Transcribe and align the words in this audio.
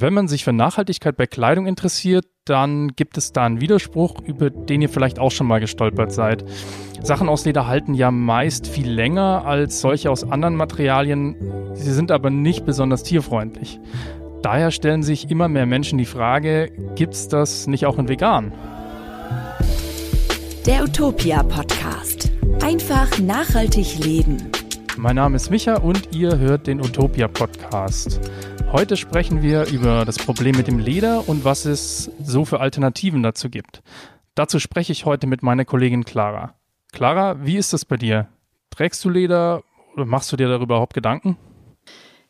Wenn 0.00 0.14
man 0.14 0.28
sich 0.28 0.44
für 0.44 0.52
Nachhaltigkeit 0.52 1.16
bei 1.16 1.26
Kleidung 1.26 1.66
interessiert, 1.66 2.24
dann 2.44 2.94
gibt 2.94 3.18
es 3.18 3.32
da 3.32 3.44
einen 3.46 3.60
Widerspruch, 3.60 4.20
über 4.24 4.48
den 4.48 4.80
ihr 4.80 4.88
vielleicht 4.88 5.18
auch 5.18 5.32
schon 5.32 5.48
mal 5.48 5.58
gestolpert 5.58 6.12
seid. 6.12 6.44
Sachen 7.02 7.28
aus 7.28 7.44
Leder 7.44 7.66
halten 7.66 7.94
ja 7.94 8.12
meist 8.12 8.68
viel 8.68 8.88
länger 8.88 9.44
als 9.44 9.80
solche 9.80 10.08
aus 10.12 10.22
anderen 10.22 10.54
Materialien, 10.54 11.34
sie 11.74 11.92
sind 11.92 12.12
aber 12.12 12.30
nicht 12.30 12.64
besonders 12.64 13.02
tierfreundlich. 13.02 13.80
Daher 14.40 14.70
stellen 14.70 15.02
sich 15.02 15.32
immer 15.32 15.48
mehr 15.48 15.66
Menschen 15.66 15.98
die 15.98 16.04
Frage, 16.04 16.70
gibt 16.94 17.14
es 17.14 17.26
das 17.26 17.66
nicht 17.66 17.84
auch 17.84 17.98
in 17.98 18.08
vegan? 18.08 18.52
Der 20.64 20.84
Utopia 20.84 21.42
Podcast. 21.42 22.30
Einfach 22.62 23.18
nachhaltig 23.18 23.98
leben. 24.04 24.36
Mein 24.96 25.16
Name 25.16 25.34
ist 25.34 25.50
Micha 25.50 25.78
und 25.78 26.14
ihr 26.14 26.38
hört 26.38 26.68
den 26.68 26.80
Utopia 26.80 27.26
Podcast. 27.26 28.20
Heute 28.70 28.98
sprechen 28.98 29.40
wir 29.40 29.66
über 29.68 30.04
das 30.04 30.18
Problem 30.18 30.54
mit 30.54 30.66
dem 30.66 30.78
Leder 30.78 31.26
und 31.26 31.42
was 31.42 31.64
es 31.64 32.10
so 32.22 32.44
für 32.44 32.60
Alternativen 32.60 33.22
dazu 33.22 33.48
gibt. 33.48 33.82
Dazu 34.34 34.58
spreche 34.58 34.92
ich 34.92 35.06
heute 35.06 35.26
mit 35.26 35.42
meiner 35.42 35.64
Kollegin 35.64 36.04
Clara. 36.04 36.54
Clara, 36.92 37.42
wie 37.44 37.56
ist 37.56 37.72
das 37.72 37.86
bei 37.86 37.96
dir? 37.96 38.28
Trägst 38.68 39.02
du 39.06 39.08
Leder 39.08 39.62
oder 39.94 40.04
machst 40.04 40.30
du 40.30 40.36
dir 40.36 40.48
darüber 40.48 40.74
überhaupt 40.74 40.92
Gedanken? 40.92 41.38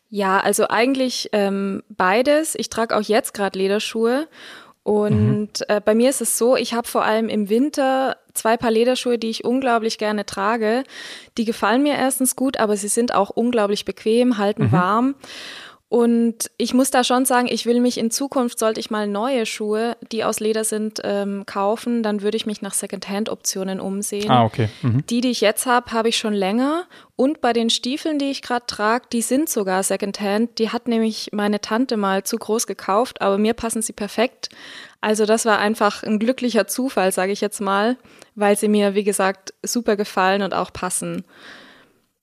Ja, 0.07 0.39
also 0.39 0.69
eigentlich 0.69 1.29
ähm, 1.33 1.83
beides. 1.89 2.55
Ich 2.55 2.69
trage 2.69 2.95
auch 2.95 3.01
jetzt 3.01 3.33
gerade 3.33 3.59
Lederschuhe. 3.59 4.29
Und 4.83 5.59
mhm. 5.59 5.65
äh, 5.67 5.81
bei 5.81 5.93
mir 5.93 6.09
ist 6.09 6.21
es 6.21 6.37
so, 6.37 6.55
ich 6.55 6.73
habe 6.73 6.87
vor 6.87 7.03
allem 7.03 7.27
im 7.27 7.49
Winter 7.49 8.15
zwei 8.33 8.55
Paar 8.55 8.71
Lederschuhe, 8.71 9.17
die 9.17 9.29
ich 9.29 9.43
unglaublich 9.43 9.97
gerne 9.97 10.25
trage. 10.25 10.83
Die 11.37 11.43
gefallen 11.43 11.83
mir 11.83 11.95
erstens 11.95 12.37
gut, 12.37 12.57
aber 12.57 12.77
sie 12.77 12.87
sind 12.87 13.13
auch 13.13 13.29
unglaublich 13.29 13.83
bequem, 13.83 14.37
halten 14.37 14.67
mhm. 14.67 14.71
warm. 14.71 15.15
Und 15.89 16.51
ich 16.57 16.75
muss 16.75 16.91
da 16.91 17.03
schon 17.03 17.25
sagen, 17.25 17.47
ich 17.49 17.65
will 17.65 17.79
mich 17.79 17.97
in 17.97 18.11
Zukunft, 18.11 18.59
sollte 18.59 18.79
ich 18.79 18.91
mal 18.91 19.07
neue 19.07 19.47
Schuhe, 19.47 19.97
die 20.11 20.23
aus 20.23 20.39
Leder 20.39 20.63
sind, 20.63 21.01
ähm, 21.03 21.47
kaufen, 21.47 22.03
dann 22.03 22.21
würde 22.21 22.37
ich 22.37 22.45
mich 22.45 22.61
nach 22.61 22.75
Secondhand-Optionen 22.75 23.79
umsehen. 23.79 24.29
Ah, 24.29 24.43
okay. 24.43 24.69
Mhm. 24.83 25.03
Die, 25.07 25.21
die 25.21 25.31
ich 25.31 25.41
jetzt 25.41 25.65
habe, 25.65 25.91
habe 25.91 26.09
ich 26.09 26.17
schon 26.17 26.35
länger. 26.35 26.83
Und 27.15 27.41
bei 27.41 27.53
den 27.53 27.71
Stiefeln, 27.71 28.19
die 28.19 28.29
ich 28.29 28.43
gerade 28.43 28.67
trage, 28.67 29.07
die 29.11 29.23
sind 29.23 29.49
sogar 29.49 29.81
Secondhand. 29.81 30.59
Die 30.59 30.69
hat 30.69 30.87
nämlich 30.87 31.31
meine 31.33 31.59
Tante 31.59 31.97
mal 31.97 32.23
zu 32.23 32.37
groß 32.37 32.67
gekauft, 32.67 33.19
aber 33.21 33.39
mir 33.39 33.55
passen 33.55 33.81
sie 33.81 33.93
perfekt. 33.93 34.49
Also 35.01 35.25
das 35.25 35.45
war 35.45 35.57
einfach 35.57 36.03
ein 36.03 36.19
glücklicher 36.19 36.67
Zufall, 36.67 37.11
sage 37.11 37.31
ich 37.31 37.41
jetzt 37.41 37.61
mal, 37.61 37.97
weil 38.35 38.55
sie 38.55 38.67
mir, 38.67 38.93
wie 38.93 39.03
gesagt, 39.03 39.55
super 39.63 39.95
gefallen 39.95 40.43
und 40.43 40.53
auch 40.53 40.71
passen. 40.71 41.23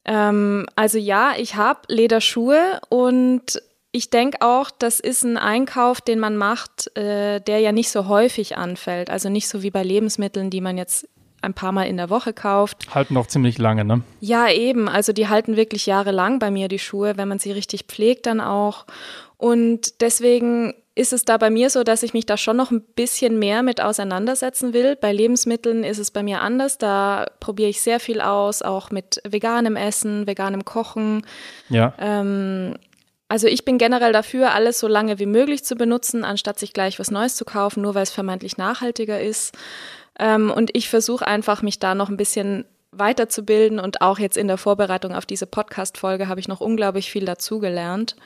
Ähm, 0.06 0.66
also 0.76 0.98
ja, 0.98 1.34
ich 1.36 1.56
habe 1.56 1.80
Lederschuhe 1.88 2.80
und 2.88 3.60
ich 3.92 4.10
denke 4.10 4.38
auch, 4.40 4.70
das 4.70 5.00
ist 5.00 5.24
ein 5.24 5.36
Einkauf, 5.36 6.00
den 6.00 6.18
man 6.18 6.36
macht, 6.36 6.96
äh, 6.96 7.40
der 7.40 7.60
ja 7.60 7.72
nicht 7.72 7.90
so 7.90 8.08
häufig 8.08 8.56
anfällt. 8.56 9.10
Also 9.10 9.28
nicht 9.28 9.48
so 9.48 9.62
wie 9.62 9.70
bei 9.70 9.82
Lebensmitteln, 9.82 10.50
die 10.50 10.60
man 10.60 10.78
jetzt 10.78 11.08
ein 11.42 11.54
paar 11.54 11.72
Mal 11.72 11.84
in 11.84 11.96
der 11.96 12.10
Woche 12.10 12.32
kauft. 12.32 12.94
Halten 12.94 13.14
noch 13.14 13.26
ziemlich 13.26 13.58
lange, 13.58 13.84
ne? 13.84 14.02
Ja, 14.20 14.50
eben. 14.50 14.88
Also 14.88 15.12
die 15.12 15.28
halten 15.28 15.56
wirklich 15.56 15.86
jahrelang 15.86 16.38
bei 16.38 16.50
mir, 16.50 16.68
die 16.68 16.78
Schuhe, 16.78 17.16
wenn 17.16 17.28
man 17.28 17.38
sie 17.38 17.52
richtig 17.52 17.84
pflegt 17.84 18.26
dann 18.26 18.40
auch. 18.40 18.86
Und 19.38 20.00
deswegen 20.00 20.74
ist 20.96 21.12
es 21.12 21.26
da 21.26 21.36
bei 21.36 21.50
mir 21.50 21.68
so, 21.68 21.84
dass 21.84 22.02
ich 22.02 22.14
mich 22.14 22.24
da 22.24 22.38
schon 22.38 22.56
noch 22.56 22.70
ein 22.70 22.80
bisschen 22.80 23.38
mehr 23.38 23.62
mit 23.62 23.82
auseinandersetzen 23.82 24.72
will. 24.72 24.96
Bei 24.96 25.12
Lebensmitteln 25.12 25.84
ist 25.84 25.98
es 25.98 26.10
bei 26.10 26.22
mir 26.22 26.40
anders. 26.40 26.78
Da 26.78 27.26
probiere 27.38 27.68
ich 27.68 27.82
sehr 27.82 28.00
viel 28.00 28.22
aus, 28.22 28.62
auch 28.62 28.90
mit 28.90 29.20
veganem 29.28 29.76
Essen, 29.76 30.26
veganem 30.26 30.64
Kochen. 30.64 31.26
Ja. 31.68 31.92
Ähm, 31.98 32.76
also 33.28 33.46
ich 33.46 33.66
bin 33.66 33.76
generell 33.76 34.12
dafür, 34.12 34.54
alles 34.54 34.78
so 34.78 34.88
lange 34.88 35.18
wie 35.18 35.26
möglich 35.26 35.64
zu 35.64 35.76
benutzen, 35.76 36.24
anstatt 36.24 36.58
sich 36.58 36.72
gleich 36.72 36.98
was 36.98 37.10
Neues 37.10 37.36
zu 37.36 37.44
kaufen, 37.44 37.82
nur 37.82 37.94
weil 37.94 38.04
es 38.04 38.10
vermeintlich 38.10 38.56
nachhaltiger 38.56 39.20
ist. 39.20 39.54
Ähm, 40.18 40.50
und 40.50 40.70
ich 40.72 40.88
versuche 40.88 41.26
einfach, 41.26 41.60
mich 41.60 41.78
da 41.78 41.94
noch 41.94 42.08
ein 42.08 42.16
bisschen 42.16 42.64
weiterzubilden 42.90 43.78
und 43.80 44.00
auch 44.00 44.18
jetzt 44.18 44.38
in 44.38 44.48
der 44.48 44.56
Vorbereitung 44.56 45.14
auf 45.14 45.26
diese 45.26 45.46
Podcast-Folge 45.46 46.28
habe 46.28 46.40
ich 46.40 46.48
noch 46.48 46.62
unglaublich 46.62 47.10
viel 47.10 47.26
dazugelernt. 47.26 48.16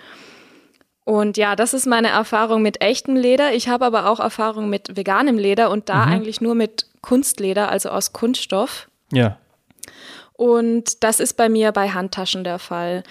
Und 1.04 1.36
ja, 1.36 1.56
das 1.56 1.74
ist 1.74 1.86
meine 1.86 2.08
Erfahrung 2.08 2.62
mit 2.62 2.80
echtem 2.80 3.16
Leder. 3.16 3.52
Ich 3.52 3.68
habe 3.68 3.86
aber 3.86 4.08
auch 4.08 4.20
Erfahrung 4.20 4.68
mit 4.70 4.96
veganem 4.96 5.38
Leder 5.38 5.70
und 5.70 5.88
da 5.88 6.06
mhm. 6.06 6.12
eigentlich 6.12 6.40
nur 6.40 6.54
mit 6.54 6.86
Kunstleder, 7.00 7.70
also 7.70 7.88
aus 7.88 8.12
Kunststoff. 8.12 8.88
Ja. 9.12 9.38
Und 10.34 11.02
das 11.02 11.20
ist 11.20 11.34
bei 11.34 11.48
mir 11.48 11.72
bei 11.72 11.90
Handtaschen 11.90 12.44
der 12.44 12.58
Fall. 12.58 13.02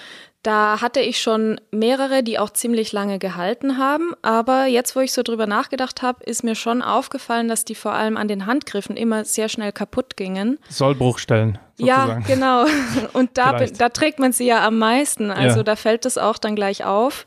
Da 0.41 0.79
hatte 0.79 1.01
ich 1.01 1.21
schon 1.21 1.59
mehrere, 1.69 2.23
die 2.23 2.39
auch 2.39 2.51
ziemlich 2.51 2.93
lange 2.93 3.19
gehalten 3.19 3.77
haben. 3.77 4.13
Aber 4.21 4.67
jetzt, 4.67 4.95
wo 4.95 5.01
ich 5.01 5.11
so 5.11 5.21
drüber 5.21 5.47
nachgedacht 5.47 6.01
habe, 6.01 6.23
ist 6.23 6.45
mir 6.45 6.55
schon 6.55 6.81
aufgefallen, 6.81 7.49
dass 7.49 7.65
die 7.65 7.75
vor 7.75 7.91
allem 7.91 8.15
an 8.15 8.29
den 8.29 8.45
Handgriffen 8.45 8.95
immer 8.95 9.25
sehr 9.25 9.49
schnell 9.49 9.73
kaputt 9.73 10.15
gingen. 10.15 10.57
Sollbruchstellen. 10.69 11.57
Sozusagen. 11.75 12.21
Ja, 12.21 12.27
genau. 12.27 12.65
Und 13.13 13.37
da, 13.37 13.65
da 13.65 13.89
trägt 13.89 14.19
man 14.19 14.31
sie 14.31 14.45
ja 14.45 14.65
am 14.65 14.77
meisten. 14.77 15.29
Also 15.29 15.57
ja. 15.57 15.63
da 15.63 15.75
fällt 15.75 16.05
es 16.05 16.17
auch 16.17 16.37
dann 16.37 16.55
gleich 16.55 16.85
auf. 16.85 17.25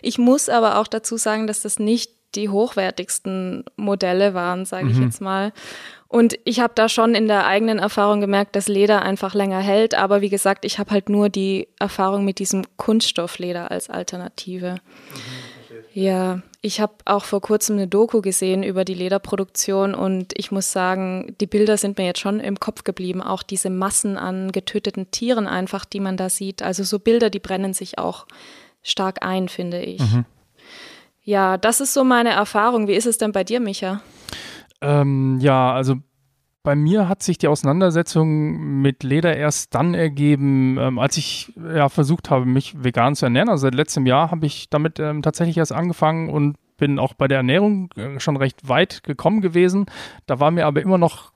Ich 0.00 0.18
muss 0.18 0.48
aber 0.48 0.78
auch 0.78 0.86
dazu 0.86 1.16
sagen, 1.16 1.48
dass 1.48 1.62
das 1.62 1.80
nicht 1.80 2.12
die 2.34 2.48
hochwertigsten 2.48 3.64
Modelle 3.76 4.34
waren, 4.34 4.64
sage 4.64 4.88
ich 4.88 4.96
mhm. 4.96 5.04
jetzt 5.04 5.20
mal. 5.20 5.52
Und 6.12 6.38
ich 6.44 6.60
habe 6.60 6.74
da 6.76 6.90
schon 6.90 7.14
in 7.14 7.26
der 7.26 7.46
eigenen 7.46 7.78
Erfahrung 7.78 8.20
gemerkt, 8.20 8.54
dass 8.54 8.68
Leder 8.68 9.00
einfach 9.00 9.32
länger 9.32 9.60
hält. 9.60 9.94
Aber 9.94 10.20
wie 10.20 10.28
gesagt, 10.28 10.66
ich 10.66 10.78
habe 10.78 10.90
halt 10.90 11.08
nur 11.08 11.30
die 11.30 11.68
Erfahrung 11.78 12.26
mit 12.26 12.38
diesem 12.38 12.64
Kunststoffleder 12.76 13.70
als 13.70 13.88
Alternative. 13.88 14.74
Ja, 15.94 16.42
ich 16.60 16.82
habe 16.82 16.92
auch 17.06 17.24
vor 17.24 17.40
kurzem 17.40 17.76
eine 17.76 17.88
Doku 17.88 18.20
gesehen 18.20 18.62
über 18.62 18.84
die 18.84 18.92
Lederproduktion 18.92 19.94
und 19.94 20.34
ich 20.36 20.52
muss 20.52 20.70
sagen, 20.70 21.34
die 21.40 21.46
Bilder 21.46 21.78
sind 21.78 21.96
mir 21.96 22.04
jetzt 22.04 22.20
schon 22.20 22.40
im 22.40 22.60
Kopf 22.60 22.84
geblieben. 22.84 23.22
Auch 23.22 23.42
diese 23.42 23.70
Massen 23.70 24.18
an 24.18 24.52
getöteten 24.52 25.10
Tieren 25.12 25.46
einfach, 25.46 25.86
die 25.86 26.00
man 26.00 26.18
da 26.18 26.28
sieht. 26.28 26.60
Also 26.60 26.84
so 26.84 26.98
Bilder, 26.98 27.30
die 27.30 27.40
brennen 27.40 27.72
sich 27.72 27.96
auch 27.96 28.26
stark 28.82 29.24
ein, 29.24 29.48
finde 29.48 29.80
ich. 29.80 30.00
Mhm. 30.00 30.26
Ja, 31.24 31.56
das 31.56 31.80
ist 31.80 31.94
so 31.94 32.04
meine 32.04 32.32
Erfahrung. 32.32 32.86
Wie 32.86 32.96
ist 32.96 33.06
es 33.06 33.16
denn 33.16 33.32
bei 33.32 33.44
dir, 33.44 33.60
Micha? 33.60 34.02
Ähm, 34.82 35.38
ja, 35.40 35.72
also 35.72 35.96
bei 36.62 36.76
mir 36.76 37.08
hat 37.08 37.22
sich 37.22 37.38
die 37.38 37.48
Auseinandersetzung 37.48 38.80
mit 38.82 39.02
Leder 39.02 39.36
erst 39.36 39.74
dann 39.74 39.94
ergeben, 39.94 40.76
ähm, 40.78 40.98
als 40.98 41.16
ich 41.16 41.52
ja 41.56 41.88
versucht 41.88 42.30
habe, 42.30 42.46
mich 42.46 42.84
vegan 42.84 43.16
zu 43.16 43.26
ernähren. 43.26 43.48
Also 43.48 43.62
seit 43.62 43.74
letztem 43.74 44.06
Jahr 44.06 44.30
habe 44.30 44.46
ich 44.46 44.68
damit 44.70 45.00
ähm, 45.00 45.22
tatsächlich 45.22 45.56
erst 45.56 45.72
angefangen 45.72 46.28
und 46.28 46.56
bin 46.76 46.98
auch 46.98 47.14
bei 47.14 47.28
der 47.28 47.38
Ernährung 47.38 47.90
äh, 47.96 48.20
schon 48.20 48.36
recht 48.36 48.68
weit 48.68 49.02
gekommen 49.02 49.40
gewesen. 49.40 49.86
Da 50.26 50.40
war 50.40 50.50
mir 50.50 50.66
aber 50.66 50.82
immer 50.82 50.98
noch 50.98 51.32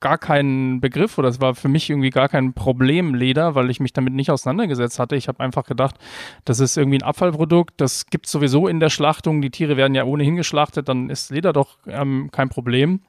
gar 0.00 0.18
kein 0.18 0.80
Begriff 0.80 1.18
oder 1.18 1.28
es 1.28 1.40
war 1.40 1.54
für 1.54 1.68
mich 1.68 1.90
irgendwie 1.90 2.10
gar 2.10 2.28
kein 2.28 2.52
Problem 2.54 3.14
Leder, 3.14 3.54
weil 3.54 3.70
ich 3.70 3.80
mich 3.80 3.92
damit 3.92 4.14
nicht 4.14 4.30
auseinandergesetzt 4.30 4.98
hatte. 4.98 5.16
Ich 5.16 5.28
habe 5.28 5.40
einfach 5.40 5.64
gedacht, 5.64 5.96
das 6.44 6.60
ist 6.60 6.76
irgendwie 6.76 6.98
ein 6.98 7.02
Abfallprodukt, 7.02 7.80
das 7.80 8.06
gibt 8.06 8.26
es 8.26 8.32
sowieso 8.32 8.66
in 8.66 8.80
der 8.80 8.90
Schlachtung, 8.90 9.42
die 9.42 9.50
Tiere 9.50 9.76
werden 9.76 9.94
ja 9.94 10.04
ohnehin 10.04 10.36
geschlachtet, 10.36 10.88
dann 10.88 11.10
ist 11.10 11.30
Leder 11.30 11.52
doch 11.52 11.78
ähm, 11.86 12.30
kein 12.32 12.48
Problem. 12.48 13.00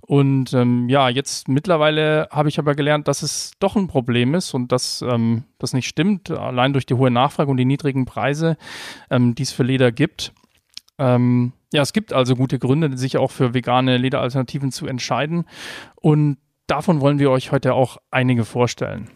Und 0.00 0.54
ähm, 0.54 0.88
ja, 0.88 1.10
jetzt 1.10 1.48
mittlerweile 1.48 2.28
habe 2.30 2.48
ich 2.48 2.58
aber 2.58 2.74
gelernt, 2.74 3.08
dass 3.08 3.22
es 3.22 3.52
doch 3.58 3.76
ein 3.76 3.88
Problem 3.88 4.34
ist 4.34 4.54
und 4.54 4.72
dass 4.72 5.02
ähm, 5.02 5.44
das 5.58 5.74
nicht 5.74 5.86
stimmt, 5.86 6.30
allein 6.30 6.72
durch 6.72 6.86
die 6.86 6.94
hohe 6.94 7.10
Nachfrage 7.10 7.50
und 7.50 7.58
die 7.58 7.66
niedrigen 7.66 8.06
Preise, 8.06 8.56
ähm, 9.10 9.34
die 9.34 9.42
es 9.42 9.52
für 9.52 9.64
Leder 9.64 9.92
gibt. 9.92 10.32
Ähm, 10.98 11.52
ja, 11.72 11.82
es 11.82 11.92
gibt 11.92 12.12
also 12.12 12.34
gute 12.34 12.58
Gründe, 12.58 12.96
sich 12.96 13.18
auch 13.18 13.30
für 13.30 13.54
vegane 13.54 13.96
Lederalternativen 13.96 14.72
zu 14.72 14.86
entscheiden. 14.86 15.44
Und 15.96 16.38
davon 16.66 17.00
wollen 17.00 17.18
wir 17.18 17.30
euch 17.30 17.52
heute 17.52 17.74
auch 17.74 17.98
einige 18.10 18.44
vorstellen. 18.44 19.10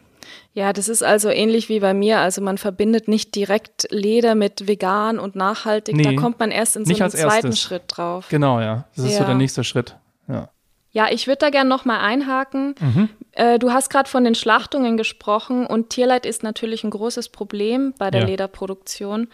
Ja, 0.53 0.73
das 0.73 0.89
ist 0.89 1.03
also 1.03 1.31
ähnlich 1.31 1.69
wie 1.69 1.81
bei 1.81 1.95
mir. 1.95 2.21
Also 2.21 2.43
man 2.43 2.59
verbindet 2.59 3.09
nicht 3.09 3.35
direkt 3.35 3.87
Leder 3.91 4.35
mit 4.35 4.69
vegan 4.69 5.19
und 5.19 5.35
nachhaltig. 5.35 5.97
Nee, 5.97 6.03
da 6.03 6.13
kommt 6.15 6.39
man 6.39 6.51
erst 6.51 6.77
in 6.77 6.85
so 6.85 6.95
einem 6.95 7.11
zweiten 7.11 7.47
erstes. 7.47 7.61
Schritt 7.61 7.85
drauf. 7.89 8.27
Genau, 8.29 8.61
ja. 8.61 8.85
Das 8.95 9.07
ist 9.07 9.13
ja. 9.13 9.19
so 9.21 9.25
der 9.25 9.35
nächste 9.35 9.65
Schritt. 9.65 9.97
Ja. 10.29 10.51
Ja, 10.91 11.07
ich 11.11 11.27
würde 11.27 11.39
da 11.39 11.51
gerne 11.51 11.71
nochmal 11.71 12.01
einhaken. 12.01 12.75
Mhm. 12.79 13.09
Äh, 13.33 13.59
du 13.59 13.73
hast 13.73 13.89
gerade 13.89 14.11
von 14.11 14.25
den 14.25 14.35
Schlachtungen 14.35 14.99
gesprochen 14.99 15.67
und 15.67 15.89
Tierleid 15.89 16.27
ist 16.27 16.43
natürlich 16.43 16.85
ein 16.85 16.91
großes 16.91 17.31
Problem 17.31 17.95
bei 17.99 18.11
der 18.11 18.23
ja. 18.23 18.27
Lederproduktion. 18.27 19.29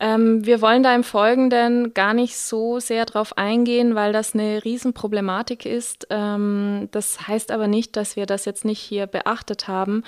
Ähm, 0.00 0.44
wir 0.44 0.60
wollen 0.60 0.82
da 0.82 0.94
im 0.94 1.04
Folgenden 1.04 1.94
gar 1.94 2.14
nicht 2.14 2.36
so 2.36 2.80
sehr 2.80 3.04
drauf 3.06 3.38
eingehen, 3.38 3.94
weil 3.94 4.12
das 4.12 4.34
eine 4.34 4.64
Riesenproblematik 4.64 5.64
ist. 5.64 6.06
Ähm, 6.10 6.88
das 6.90 7.28
heißt 7.28 7.50
aber 7.50 7.68
nicht, 7.68 7.96
dass 7.96 8.16
wir 8.16 8.26
das 8.26 8.44
jetzt 8.44 8.64
nicht 8.64 8.80
hier 8.80 9.06
beachtet 9.06 9.68
haben. 9.68 10.02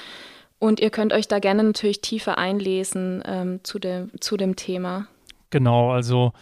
Und 0.58 0.80
ihr 0.80 0.90
könnt 0.90 1.12
euch 1.12 1.28
da 1.28 1.38
gerne 1.38 1.62
natürlich 1.62 2.00
tiefer 2.00 2.38
einlesen 2.38 3.22
ähm, 3.26 3.60
zu, 3.64 3.78
dem, 3.78 4.10
zu 4.20 4.36
dem 4.36 4.56
Thema. 4.56 5.06
Genau, 5.50 5.90
also 5.90 6.32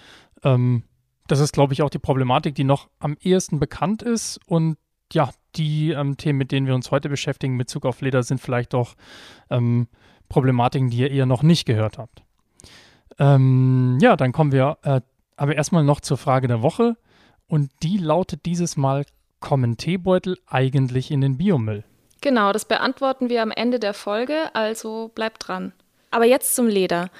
ähm, 0.44 0.84
das 1.26 1.40
ist, 1.40 1.52
glaube 1.52 1.72
ich, 1.72 1.82
auch 1.82 1.90
die 1.90 1.98
Problematik, 1.98 2.54
die 2.54 2.64
noch 2.64 2.88
am 2.98 3.16
ehesten 3.20 3.58
bekannt 3.58 4.02
ist. 4.02 4.38
Und 4.46 4.76
ja, 5.12 5.30
die 5.56 5.90
ähm, 5.90 6.16
Themen, 6.16 6.38
mit 6.38 6.52
denen 6.52 6.66
wir 6.66 6.74
uns 6.74 6.90
heute 6.90 7.08
beschäftigen, 7.08 7.56
mit 7.56 7.66
Bezug 7.66 7.84
auf 7.84 8.00
Leder, 8.00 8.22
sind 8.22 8.40
vielleicht 8.40 8.72
doch 8.72 8.94
ähm, 9.50 9.88
Problematiken, 10.28 10.90
die 10.90 10.98
ihr 10.98 11.10
eher 11.10 11.26
noch 11.26 11.42
nicht 11.42 11.66
gehört 11.66 11.98
habt. 11.98 12.21
Ähm, 13.18 13.98
ja, 14.00 14.16
dann 14.16 14.32
kommen 14.32 14.52
wir 14.52 14.78
äh, 14.82 15.00
aber 15.36 15.56
erstmal 15.56 15.84
noch 15.84 16.00
zur 16.00 16.16
Frage 16.16 16.48
der 16.48 16.62
Woche. 16.62 16.96
Und 17.48 17.70
die 17.82 17.98
lautet 17.98 18.46
dieses 18.46 18.76
Mal, 18.76 19.04
kommen 19.40 19.76
Teebeutel 19.76 20.38
eigentlich 20.46 21.10
in 21.10 21.20
den 21.20 21.36
Biomüll? 21.36 21.84
Genau, 22.20 22.52
das 22.52 22.64
beantworten 22.64 23.28
wir 23.28 23.42
am 23.42 23.50
Ende 23.50 23.80
der 23.80 23.94
Folge, 23.94 24.54
also 24.54 25.10
bleibt 25.14 25.48
dran. 25.48 25.72
Aber 26.10 26.24
jetzt 26.24 26.54
zum 26.54 26.68
Leder. 26.68 27.10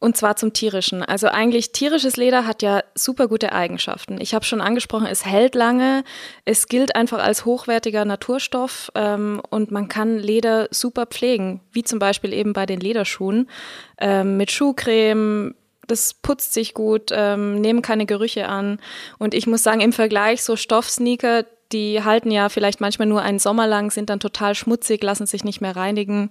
Und 0.00 0.16
zwar 0.16 0.36
zum 0.36 0.52
tierischen. 0.52 1.02
Also 1.02 1.26
eigentlich 1.26 1.72
tierisches 1.72 2.16
Leder 2.16 2.46
hat 2.46 2.62
ja 2.62 2.84
super 2.94 3.26
gute 3.26 3.52
Eigenschaften. 3.52 4.20
Ich 4.20 4.32
habe 4.32 4.44
schon 4.44 4.60
angesprochen, 4.60 5.06
es 5.06 5.26
hält 5.26 5.56
lange, 5.56 6.04
es 6.44 6.68
gilt 6.68 6.94
einfach 6.94 7.18
als 7.18 7.44
hochwertiger 7.44 8.04
Naturstoff 8.04 8.92
ähm, 8.94 9.42
und 9.50 9.72
man 9.72 9.88
kann 9.88 10.18
Leder 10.18 10.68
super 10.70 11.06
pflegen, 11.06 11.60
wie 11.72 11.82
zum 11.82 11.98
Beispiel 11.98 12.32
eben 12.32 12.52
bei 12.52 12.64
den 12.64 12.78
Lederschuhen 12.78 13.50
ähm, 13.98 14.36
mit 14.36 14.52
Schuhcreme. 14.52 15.56
Das 15.88 16.14
putzt 16.14 16.54
sich 16.54 16.74
gut, 16.74 17.10
ähm, 17.12 17.60
nehmen 17.60 17.82
keine 17.82 18.06
Gerüche 18.06 18.48
an. 18.48 18.78
Und 19.18 19.34
ich 19.34 19.48
muss 19.48 19.64
sagen, 19.64 19.80
im 19.80 19.92
Vergleich 19.92 20.44
so 20.44 20.54
Stoffsneaker, 20.54 21.44
die 21.72 22.04
halten 22.04 22.30
ja 22.30 22.50
vielleicht 22.50 22.80
manchmal 22.80 23.08
nur 23.08 23.22
einen 23.22 23.40
Sommer 23.40 23.66
lang, 23.66 23.90
sind 23.90 24.10
dann 24.10 24.20
total 24.20 24.54
schmutzig, 24.54 25.02
lassen 25.02 25.26
sich 25.26 25.42
nicht 25.42 25.60
mehr 25.60 25.74
reinigen. 25.74 26.30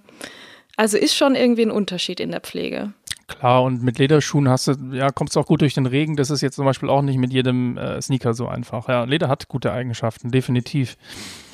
Also 0.76 0.96
ist 0.96 1.16
schon 1.16 1.34
irgendwie 1.34 1.62
ein 1.62 1.72
Unterschied 1.72 2.20
in 2.20 2.30
der 2.30 2.40
Pflege. 2.40 2.94
Klar, 3.28 3.62
und 3.62 3.82
mit 3.82 3.98
Lederschuhen 3.98 4.48
hast 4.48 4.68
du, 4.68 4.72
ja, 4.92 5.10
kommst 5.10 5.36
du 5.36 5.40
auch 5.40 5.46
gut 5.46 5.60
durch 5.60 5.74
den 5.74 5.86
Regen. 5.86 6.16
Das 6.16 6.30
ist 6.30 6.40
jetzt 6.40 6.56
zum 6.56 6.64
Beispiel 6.64 6.88
auch 6.88 7.02
nicht 7.02 7.18
mit 7.18 7.32
jedem 7.32 7.76
äh, 7.76 8.00
Sneaker 8.00 8.32
so 8.32 8.48
einfach. 8.48 8.88
Ja, 8.88 9.04
Leder 9.04 9.28
hat 9.28 9.48
gute 9.48 9.70
Eigenschaften, 9.70 10.30
definitiv. 10.30 10.96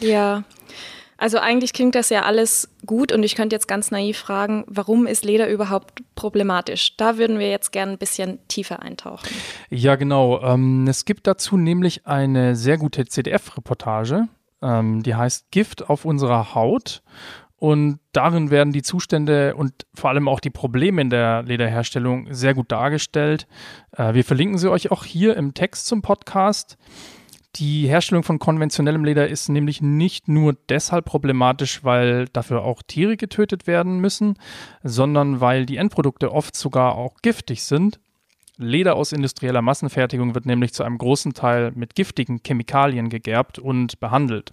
Ja. 0.00 0.44
Also 1.16 1.38
eigentlich 1.38 1.72
klingt 1.72 1.94
das 1.94 2.10
ja 2.10 2.22
alles 2.22 2.68
gut 2.86 3.12
und 3.12 3.22
ich 3.22 3.34
könnte 3.34 3.54
jetzt 3.54 3.68
ganz 3.68 3.90
naiv 3.90 4.18
fragen, 4.18 4.64
warum 4.66 5.06
ist 5.06 5.24
Leder 5.24 5.48
überhaupt 5.48 6.02
problematisch? 6.14 6.96
Da 6.96 7.18
würden 7.18 7.38
wir 7.38 7.50
jetzt 7.50 7.72
gerne 7.72 7.92
ein 7.92 7.98
bisschen 7.98 8.38
tiefer 8.48 8.82
eintauchen. 8.82 9.28
Ja, 9.70 9.96
genau. 9.96 10.42
Ähm, 10.42 10.86
es 10.88 11.04
gibt 11.04 11.26
dazu 11.26 11.56
nämlich 11.56 12.06
eine 12.06 12.56
sehr 12.56 12.78
gute 12.78 13.06
CDF-Reportage, 13.06 14.28
ähm, 14.62 15.02
die 15.02 15.14
heißt 15.14 15.50
Gift 15.50 15.88
auf 15.88 16.04
unserer 16.04 16.54
Haut. 16.54 17.02
Und 17.64 17.98
darin 18.12 18.50
werden 18.50 18.74
die 18.74 18.82
Zustände 18.82 19.54
und 19.54 19.86
vor 19.94 20.10
allem 20.10 20.28
auch 20.28 20.40
die 20.40 20.50
Probleme 20.50 21.00
in 21.00 21.08
der 21.08 21.44
Lederherstellung 21.44 22.26
sehr 22.30 22.52
gut 22.52 22.70
dargestellt. 22.70 23.46
Äh, 23.96 24.12
wir 24.12 24.22
verlinken 24.22 24.58
sie 24.58 24.70
euch 24.70 24.90
auch 24.90 25.02
hier 25.02 25.34
im 25.38 25.54
Text 25.54 25.86
zum 25.86 26.02
Podcast. 26.02 26.76
Die 27.56 27.88
Herstellung 27.88 28.22
von 28.22 28.38
konventionellem 28.38 29.02
Leder 29.02 29.28
ist 29.28 29.48
nämlich 29.48 29.80
nicht 29.80 30.28
nur 30.28 30.54
deshalb 30.68 31.06
problematisch, 31.06 31.82
weil 31.84 32.26
dafür 32.34 32.64
auch 32.64 32.82
Tiere 32.82 33.16
getötet 33.16 33.66
werden 33.66 33.98
müssen, 33.98 34.36
sondern 34.82 35.40
weil 35.40 35.64
die 35.64 35.78
Endprodukte 35.78 36.32
oft 36.32 36.54
sogar 36.54 36.96
auch 36.96 37.22
giftig 37.22 37.62
sind. 37.62 37.98
Leder 38.58 38.94
aus 38.94 39.12
industrieller 39.12 39.62
Massenfertigung 39.62 40.34
wird 40.34 40.44
nämlich 40.44 40.74
zu 40.74 40.82
einem 40.82 40.98
großen 40.98 41.32
Teil 41.32 41.72
mit 41.74 41.94
giftigen 41.94 42.42
Chemikalien 42.46 43.08
gegerbt 43.08 43.58
und 43.58 44.00
behandelt. 44.00 44.52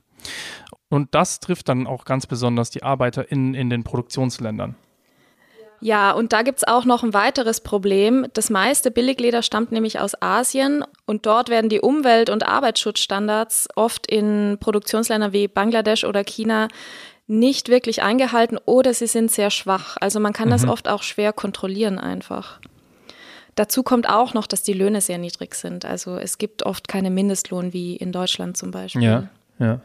Und 0.92 1.16
das 1.16 1.40
trifft 1.40 1.70
dann 1.70 1.88
auch 1.88 2.06
ganz 2.06 2.28
besonders 2.28 2.70
die 2.70 2.84
ArbeiterInnen 2.84 3.56
in 3.56 3.70
den 3.70 3.84
Produktionsländern. 3.84 4.76
Ja, 5.80 6.12
und 6.12 6.32
da 6.32 6.44
gibt 6.44 6.60
es 6.60 6.68
auch 6.68 6.86
noch 6.86 7.02
ein 7.02 7.14
weiteres 7.14 7.62
Problem. 7.62 8.28
Das 8.34 8.52
meiste 8.52 8.92
Billigleder 8.92 9.42
stammt 9.42 9.72
nämlich 9.72 10.00
aus 10.00 10.22
Asien 10.22 10.84
und 11.08 11.26
dort 11.26 11.50
werden 11.50 11.70
die 11.70 11.80
Umwelt- 11.80 12.30
und 12.30 12.46
Arbeitsschutzstandards 12.48 13.70
oft 13.76 14.06
in 14.06 14.58
Produktionsländern 14.60 15.34
wie 15.34 15.48
Bangladesch 15.48 16.04
oder 16.04 16.24
China 16.24 16.68
nicht 17.26 17.70
wirklich 17.70 18.04
eingehalten 18.04 18.60
oder 18.66 18.94
sie 18.94 19.08
sind 19.08 19.32
sehr 19.32 19.50
schwach. 19.50 19.98
Also 20.02 20.20
man 20.20 20.34
kann 20.34 20.50
mhm. 20.50 20.52
das 20.52 20.68
oft 20.68 20.88
auch 20.90 21.02
schwer 21.02 21.34
kontrollieren 21.34 21.98
einfach. 21.98 22.60
Dazu 23.56 23.82
kommt 23.82 24.08
auch 24.08 24.34
noch, 24.34 24.48
dass 24.48 24.64
die 24.64 24.74
Löhne 24.74 25.02
sehr 25.02 25.18
niedrig 25.18 25.56
sind. 25.56 25.86
Also 25.86 26.18
es 26.18 26.38
gibt 26.38 26.64
oft 26.64 26.90
keine 26.90 27.10
Mindestlohn 27.10 27.74
wie 27.74 27.96
in 27.96 28.12
Deutschland 28.12 28.56
zum 28.56 28.72
Beispiel. 28.72 29.02
Ja, 29.02 29.30
ja. 29.58 29.82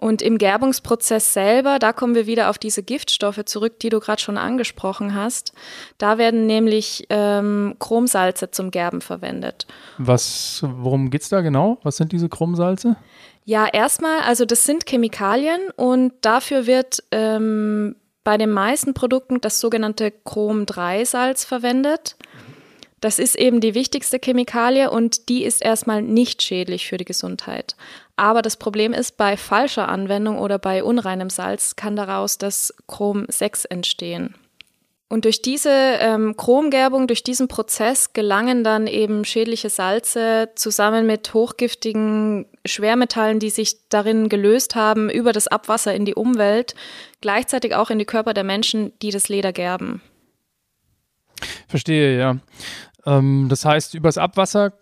Und 0.00 0.22
im 0.22 0.38
Gerbungsprozess 0.38 1.34
selber, 1.34 1.78
da 1.78 1.92
kommen 1.92 2.14
wir 2.14 2.26
wieder 2.26 2.48
auf 2.48 2.56
diese 2.56 2.82
Giftstoffe 2.82 3.44
zurück, 3.44 3.80
die 3.80 3.90
du 3.90 4.00
gerade 4.00 4.22
schon 4.22 4.38
angesprochen 4.38 5.14
hast. 5.14 5.52
Da 5.98 6.16
werden 6.16 6.46
nämlich 6.46 7.04
ähm, 7.10 7.74
Chromsalze 7.78 8.50
zum 8.50 8.70
Gerben 8.70 9.02
verwendet. 9.02 9.66
Was, 9.98 10.64
worum 10.64 11.10
geht 11.10 11.20
es 11.20 11.28
da 11.28 11.42
genau? 11.42 11.76
Was 11.82 11.98
sind 11.98 12.12
diese 12.12 12.30
Chromsalze? 12.30 12.96
Ja, 13.44 13.66
erstmal, 13.66 14.20
also 14.20 14.46
das 14.46 14.64
sind 14.64 14.88
Chemikalien 14.88 15.60
und 15.76 16.14
dafür 16.22 16.66
wird 16.66 17.02
ähm, 17.10 17.94
bei 18.24 18.38
den 18.38 18.52
meisten 18.52 18.94
Produkten 18.94 19.42
das 19.42 19.60
sogenannte 19.60 20.10
Chrom-3-Salz 20.10 21.44
verwendet. 21.44 22.16
Das 23.00 23.18
ist 23.18 23.34
eben 23.34 23.60
die 23.60 23.74
wichtigste 23.74 24.18
Chemikalie 24.18 24.90
und 24.90 25.28
die 25.28 25.44
ist 25.44 25.62
erstmal 25.62 26.02
nicht 26.02 26.42
schädlich 26.42 26.86
für 26.86 26.98
die 26.98 27.06
Gesundheit. 27.06 27.74
Aber 28.16 28.42
das 28.42 28.58
Problem 28.58 28.92
ist, 28.92 29.16
bei 29.16 29.38
falscher 29.38 29.88
Anwendung 29.88 30.38
oder 30.38 30.58
bei 30.58 30.84
unreinem 30.84 31.30
Salz 31.30 31.76
kann 31.76 31.96
daraus 31.96 32.36
das 32.36 32.74
Chrom 32.86 33.24
6 33.28 33.64
entstehen. 33.64 34.34
Und 35.12 35.24
durch 35.24 35.42
diese 35.42 35.70
ähm, 35.72 36.36
Chromgerbung, 36.36 37.08
durch 37.08 37.24
diesen 37.24 37.48
Prozess 37.48 38.12
gelangen 38.12 38.62
dann 38.62 38.86
eben 38.86 39.24
schädliche 39.24 39.68
Salze 39.68 40.50
zusammen 40.54 41.04
mit 41.04 41.34
hochgiftigen 41.34 42.46
Schwermetallen, 42.64 43.40
die 43.40 43.50
sich 43.50 43.88
darin 43.88 44.28
gelöst 44.28 44.76
haben, 44.76 45.10
über 45.10 45.32
das 45.32 45.48
Abwasser 45.48 45.92
in 45.94 46.04
die 46.04 46.14
Umwelt, 46.14 46.76
gleichzeitig 47.20 47.74
auch 47.74 47.90
in 47.90 47.98
die 47.98 48.04
Körper 48.04 48.34
der 48.34 48.44
Menschen, 48.44 48.92
die 49.00 49.10
das 49.10 49.28
Leder 49.28 49.52
gerben. 49.52 50.00
Verstehe, 51.66 52.16
ja. 52.16 52.36
Ähm, 53.06 53.48
das 53.48 53.64
heißt, 53.64 53.94
übers 53.94 54.18
Abwasser 54.18 54.72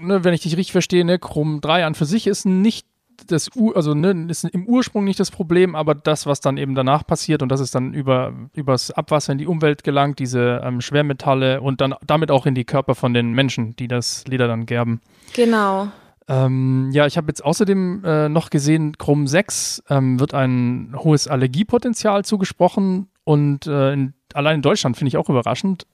ne, 0.00 0.24
wenn 0.24 0.34
ich 0.34 0.42
dich 0.42 0.56
richtig 0.56 0.72
verstehe, 0.72 1.04
ne, 1.04 1.18
Chrom 1.18 1.60
3 1.60 1.86
an 1.86 1.94
für 1.94 2.04
sich 2.04 2.26
ist 2.26 2.44
nicht 2.44 2.86
das, 3.26 3.50
also 3.74 3.94
ne, 3.94 4.26
ist 4.28 4.44
im 4.44 4.66
Ursprung 4.66 5.04
nicht 5.04 5.18
das 5.18 5.30
Problem, 5.32 5.74
aber 5.74 5.94
das, 5.94 6.26
was 6.26 6.40
dann 6.40 6.56
eben 6.56 6.76
danach 6.76 7.04
passiert 7.04 7.42
und 7.42 7.48
das 7.50 7.60
ist 7.60 7.74
dann 7.74 7.92
über 7.92 8.32
übers 8.54 8.92
Abwasser 8.92 9.32
in 9.32 9.38
die 9.38 9.46
Umwelt 9.46 9.82
gelangt, 9.82 10.20
diese 10.20 10.60
ähm, 10.62 10.80
Schwermetalle 10.80 11.60
und 11.60 11.80
dann 11.80 11.94
damit 12.06 12.30
auch 12.30 12.46
in 12.46 12.54
die 12.54 12.64
Körper 12.64 12.94
von 12.94 13.14
den 13.14 13.32
Menschen, 13.32 13.74
die 13.74 13.88
das 13.88 14.24
Leder 14.28 14.46
dann 14.46 14.66
gerben. 14.66 15.00
Genau. 15.34 15.88
Ähm, 16.28 16.90
ja, 16.92 17.06
ich 17.06 17.16
habe 17.16 17.28
jetzt 17.28 17.44
außerdem 17.44 18.04
äh, 18.04 18.28
noch 18.28 18.50
gesehen, 18.50 18.96
Chrom 18.98 19.26
6 19.26 19.82
ähm, 19.88 20.20
wird 20.20 20.34
ein 20.34 20.94
hohes 20.96 21.26
Allergiepotenzial 21.26 22.24
zugesprochen 22.24 23.08
und 23.24 23.66
äh, 23.66 23.94
in, 23.94 24.14
allein 24.34 24.56
in 24.56 24.62
Deutschland 24.62 24.96
finde 24.96 25.08
ich 25.08 25.16
auch 25.16 25.28
überraschend 25.28 25.86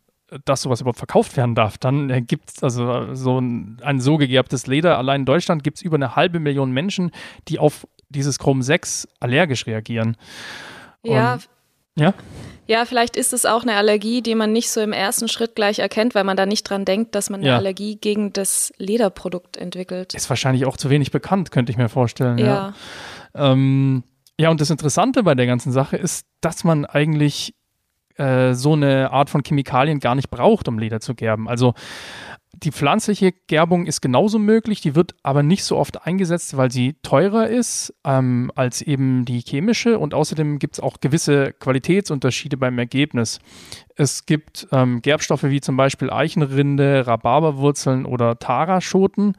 dass 0.44 0.62
sowas 0.62 0.80
überhaupt 0.80 0.98
verkauft 0.98 1.36
werden 1.36 1.54
darf, 1.54 1.78
dann 1.78 2.10
äh, 2.10 2.22
gibt 2.22 2.50
es 2.50 2.62
also 2.62 3.14
so 3.14 3.40
ein, 3.40 3.78
ein 3.82 4.00
so 4.00 4.16
gegerbtes 4.16 4.66
Leder. 4.66 4.98
Allein 4.98 5.22
in 5.22 5.26
Deutschland 5.26 5.64
gibt 5.64 5.78
es 5.78 5.82
über 5.82 5.96
eine 5.96 6.16
halbe 6.16 6.40
Million 6.40 6.72
Menschen, 6.72 7.10
die 7.48 7.58
auf 7.58 7.86
dieses 8.08 8.38
Chrom 8.38 8.62
6 8.62 9.08
allergisch 9.20 9.66
reagieren. 9.66 10.16
Ja. 11.02 11.34
Und, 11.34 11.48
ja? 11.96 12.14
Ja, 12.66 12.86
vielleicht 12.86 13.16
ist 13.16 13.32
es 13.32 13.44
auch 13.44 13.62
eine 13.62 13.74
Allergie, 13.74 14.22
die 14.22 14.34
man 14.34 14.52
nicht 14.52 14.70
so 14.70 14.80
im 14.80 14.92
ersten 14.92 15.28
Schritt 15.28 15.54
gleich 15.54 15.80
erkennt, 15.80 16.14
weil 16.14 16.24
man 16.24 16.36
da 16.36 16.46
nicht 16.46 16.62
dran 16.68 16.84
denkt, 16.84 17.14
dass 17.14 17.28
man 17.28 17.40
eine 17.40 17.50
ja. 17.50 17.56
Allergie 17.56 17.96
gegen 17.96 18.32
das 18.32 18.72
Lederprodukt 18.78 19.58
entwickelt. 19.58 20.14
Ist 20.14 20.30
wahrscheinlich 20.30 20.64
auch 20.64 20.78
zu 20.78 20.88
wenig 20.88 21.10
bekannt, 21.10 21.50
könnte 21.50 21.70
ich 21.70 21.76
mir 21.76 21.90
vorstellen. 21.90 22.38
Ja. 22.38 22.74
Ja, 23.34 23.52
ähm, 23.52 24.02
ja 24.40 24.48
und 24.48 24.60
das 24.62 24.70
Interessante 24.70 25.22
bei 25.22 25.34
der 25.34 25.46
ganzen 25.46 25.72
Sache 25.72 25.96
ist, 25.96 26.26
dass 26.40 26.64
man 26.64 26.86
eigentlich 26.86 27.54
äh, 28.16 28.54
so 28.54 28.72
eine 28.72 29.10
Art 29.10 29.30
von 29.30 29.42
Chemikalien 29.42 30.00
gar 30.00 30.14
nicht 30.14 30.30
braucht, 30.30 30.68
um 30.68 30.78
Leder 30.78 31.00
zu 31.00 31.14
gerben. 31.14 31.48
Also 31.48 31.74
die 32.62 32.72
pflanzliche 32.72 33.32
Gerbung 33.46 33.86
ist 33.86 34.00
genauso 34.00 34.38
möglich, 34.38 34.80
die 34.80 34.94
wird 34.94 35.14
aber 35.22 35.42
nicht 35.42 35.64
so 35.64 35.76
oft 35.76 36.06
eingesetzt, 36.06 36.56
weil 36.56 36.70
sie 36.70 36.96
teurer 37.02 37.48
ist 37.48 37.94
ähm, 38.04 38.50
als 38.54 38.82
eben 38.82 39.24
die 39.24 39.40
chemische 39.40 39.98
und 39.98 40.14
außerdem 40.14 40.58
gibt 40.58 40.74
es 40.74 40.80
auch 40.80 41.00
gewisse 41.00 41.52
Qualitätsunterschiede 41.52 42.56
beim 42.56 42.78
Ergebnis. 42.78 43.40
Es 43.96 44.26
gibt 44.26 44.68
ähm, 44.72 45.02
Gerbstoffe 45.02 45.44
wie 45.44 45.60
zum 45.60 45.76
Beispiel 45.76 46.10
Eichenrinde, 46.10 47.06
Rhabarberwurzeln 47.06 48.06
oder 48.06 48.38
Taraschoten. 48.38 49.36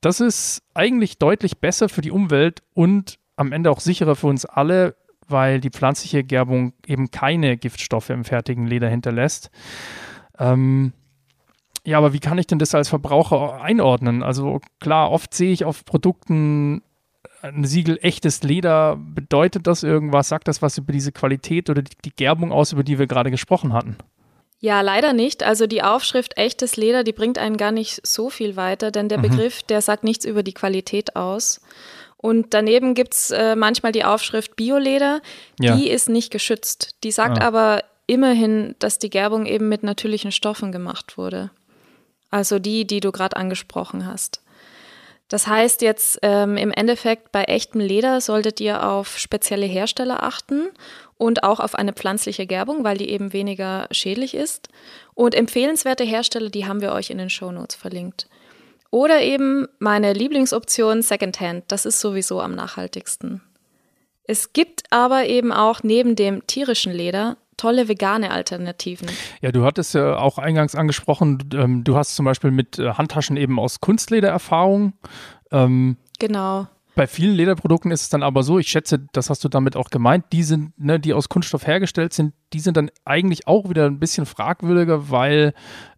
Das 0.00 0.20
ist 0.20 0.62
eigentlich 0.74 1.18
deutlich 1.18 1.58
besser 1.58 1.88
für 1.88 2.00
die 2.00 2.10
Umwelt 2.10 2.62
und 2.74 3.18
am 3.36 3.52
Ende 3.52 3.70
auch 3.70 3.80
sicherer 3.80 4.16
für 4.16 4.28
uns 4.28 4.44
alle, 4.44 4.96
weil 5.28 5.60
die 5.60 5.70
pflanzliche 5.70 6.24
Gerbung 6.24 6.72
eben 6.86 7.10
keine 7.10 7.56
Giftstoffe 7.56 8.10
im 8.10 8.24
fertigen 8.24 8.66
Leder 8.66 8.88
hinterlässt. 8.88 9.50
Ähm, 10.38 10.92
ja, 11.84 11.98
aber 11.98 12.12
wie 12.12 12.20
kann 12.20 12.38
ich 12.38 12.46
denn 12.46 12.58
das 12.58 12.74
als 12.74 12.88
Verbraucher 12.88 13.60
einordnen? 13.62 14.22
Also 14.22 14.60
klar, 14.80 15.10
oft 15.10 15.32
sehe 15.34 15.52
ich 15.52 15.64
auf 15.64 15.84
Produkten 15.84 16.82
ein 17.42 17.64
Siegel 17.64 17.98
echtes 18.02 18.42
Leder. 18.42 18.96
Bedeutet 18.98 19.66
das 19.66 19.82
irgendwas? 19.82 20.28
Sagt 20.28 20.48
das 20.48 20.62
was 20.62 20.78
über 20.78 20.92
diese 20.92 21.12
Qualität 21.12 21.70
oder 21.70 21.82
die, 21.82 22.10
Gerbung 22.10 22.52
aus, 22.52 22.72
über 22.72 22.82
die 22.82 22.98
wir 22.98 23.06
gerade 23.06 23.30
gesprochen 23.30 23.72
hatten? 23.72 23.96
Ja, 24.58 24.80
leider 24.80 25.12
nicht. 25.12 25.42
Also 25.42 25.66
die 25.66 25.82
Aufschrift 25.82 26.36
echtes 26.38 26.76
Leder, 26.76 27.04
die 27.04 27.12
bringt 27.12 27.38
einen 27.38 27.56
gar 27.56 27.72
nicht 27.72 28.04
so 28.06 28.30
viel 28.30 28.56
weiter, 28.56 28.90
denn 28.90 29.08
der 29.08 29.18
mhm. 29.18 29.22
Begriff, 29.22 29.62
der 29.62 29.82
sagt 29.82 30.02
nichts 30.02 30.24
über 30.24 30.42
die 30.42 30.54
Qualität 30.54 31.14
aus. 31.14 31.60
Und 32.16 32.54
daneben 32.54 32.94
gibt 32.94 33.14
es 33.14 33.30
äh, 33.30 33.56
manchmal 33.56 33.92
die 33.92 34.04
Aufschrift 34.04 34.56
Bioleder, 34.56 35.20
ja. 35.60 35.76
die 35.76 35.88
ist 35.88 36.08
nicht 36.08 36.30
geschützt. 36.30 36.96
Die 37.04 37.10
sagt 37.10 37.40
ah. 37.40 37.46
aber 37.46 37.84
immerhin, 38.06 38.74
dass 38.78 38.98
die 38.98 39.10
Gerbung 39.10 39.46
eben 39.46 39.68
mit 39.68 39.82
natürlichen 39.82 40.32
Stoffen 40.32 40.72
gemacht 40.72 41.18
wurde. 41.18 41.50
Also 42.30 42.58
die, 42.58 42.86
die 42.86 43.00
du 43.00 43.12
gerade 43.12 43.36
angesprochen 43.36 44.06
hast. 44.06 44.40
Das 45.28 45.48
heißt 45.48 45.82
jetzt 45.82 46.20
ähm, 46.22 46.56
im 46.56 46.70
Endeffekt 46.70 47.32
bei 47.32 47.44
echtem 47.44 47.80
Leder 47.80 48.20
solltet 48.20 48.60
ihr 48.60 48.86
auf 48.88 49.18
spezielle 49.18 49.66
Hersteller 49.66 50.22
achten 50.22 50.68
und 51.18 51.42
auch 51.42 51.58
auf 51.58 51.74
eine 51.74 51.92
pflanzliche 51.92 52.46
Gerbung, 52.46 52.84
weil 52.84 52.96
die 52.96 53.10
eben 53.10 53.32
weniger 53.32 53.88
schädlich 53.90 54.34
ist. 54.34 54.68
Und 55.14 55.34
empfehlenswerte 55.34 56.04
Hersteller, 56.04 56.50
die 56.50 56.66
haben 56.66 56.80
wir 56.80 56.92
euch 56.92 57.10
in 57.10 57.18
den 57.18 57.30
Show 57.30 57.50
Notes 57.50 57.74
verlinkt. 57.74 58.28
Oder 58.96 59.20
eben 59.20 59.68
meine 59.78 60.14
Lieblingsoption 60.14 61.02
Secondhand, 61.02 61.64
das 61.68 61.84
ist 61.84 62.00
sowieso 62.00 62.40
am 62.40 62.54
nachhaltigsten. 62.54 63.42
Es 64.24 64.54
gibt 64.54 64.84
aber 64.88 65.26
eben 65.26 65.52
auch 65.52 65.82
neben 65.82 66.16
dem 66.16 66.46
tierischen 66.46 66.94
Leder 66.94 67.36
tolle 67.58 67.88
vegane 67.88 68.30
Alternativen. 68.30 69.10
Ja, 69.42 69.52
du 69.52 69.66
hattest 69.66 69.92
ja 69.92 70.16
auch 70.16 70.38
eingangs 70.38 70.74
angesprochen, 70.74 71.46
ähm, 71.52 71.84
du 71.84 71.94
hast 71.94 72.16
zum 72.16 72.24
Beispiel 72.24 72.50
mit 72.50 72.78
äh, 72.78 72.94
Handtaschen 72.94 73.36
eben 73.36 73.60
aus 73.60 73.82
Kunstleder 73.82 74.30
Erfahrung. 74.30 74.94
Ähm, 75.50 75.98
genau. 76.18 76.66
Bei 76.94 77.06
vielen 77.06 77.34
Lederprodukten 77.34 77.90
ist 77.90 78.00
es 78.00 78.08
dann 78.08 78.22
aber 78.22 78.42
so, 78.44 78.58
ich 78.58 78.68
schätze, 78.68 79.06
das 79.12 79.28
hast 79.28 79.44
du 79.44 79.50
damit 79.50 79.76
auch 79.76 79.90
gemeint, 79.90 80.24
die 80.32 80.42
sind, 80.42 80.72
ne, 80.80 80.98
die 80.98 81.12
aus 81.12 81.28
Kunststoff 81.28 81.66
hergestellt 81.66 82.14
sind, 82.14 82.32
die 82.54 82.60
sind 82.60 82.78
dann 82.78 82.90
eigentlich 83.04 83.46
auch 83.46 83.68
wieder 83.68 83.84
ein 83.84 83.98
bisschen 83.98 84.24
fragwürdiger, 84.24 85.10
weil 85.10 85.52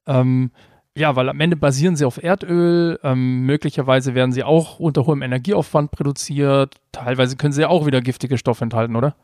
ähm, 0.09 0.51
ja, 0.99 1.17
weil 1.17 1.29
am 1.29 1.41
Ende 1.41 1.57
basieren 1.57 1.97
sie 1.97 2.05
auf 2.05 2.23
Erdöl, 2.23 2.99
ähm, 3.03 3.47
möglicherweise 3.47 4.15
werden 4.15 4.33
sie 4.33 4.43
auch 4.43 4.81
unter 4.81 5.07
hohem 5.07 5.23
Energieaufwand 5.23 5.91
produziert, 5.93 6.75
teilweise 6.93 7.37
können 7.37 7.53
sie 7.53 7.63
ja 7.63 7.69
auch 7.69 7.87
wieder 7.87 8.01
giftige 8.01 8.37
Stoffe 8.37 8.65
enthalten, 8.65 8.97
oder? 8.97 9.15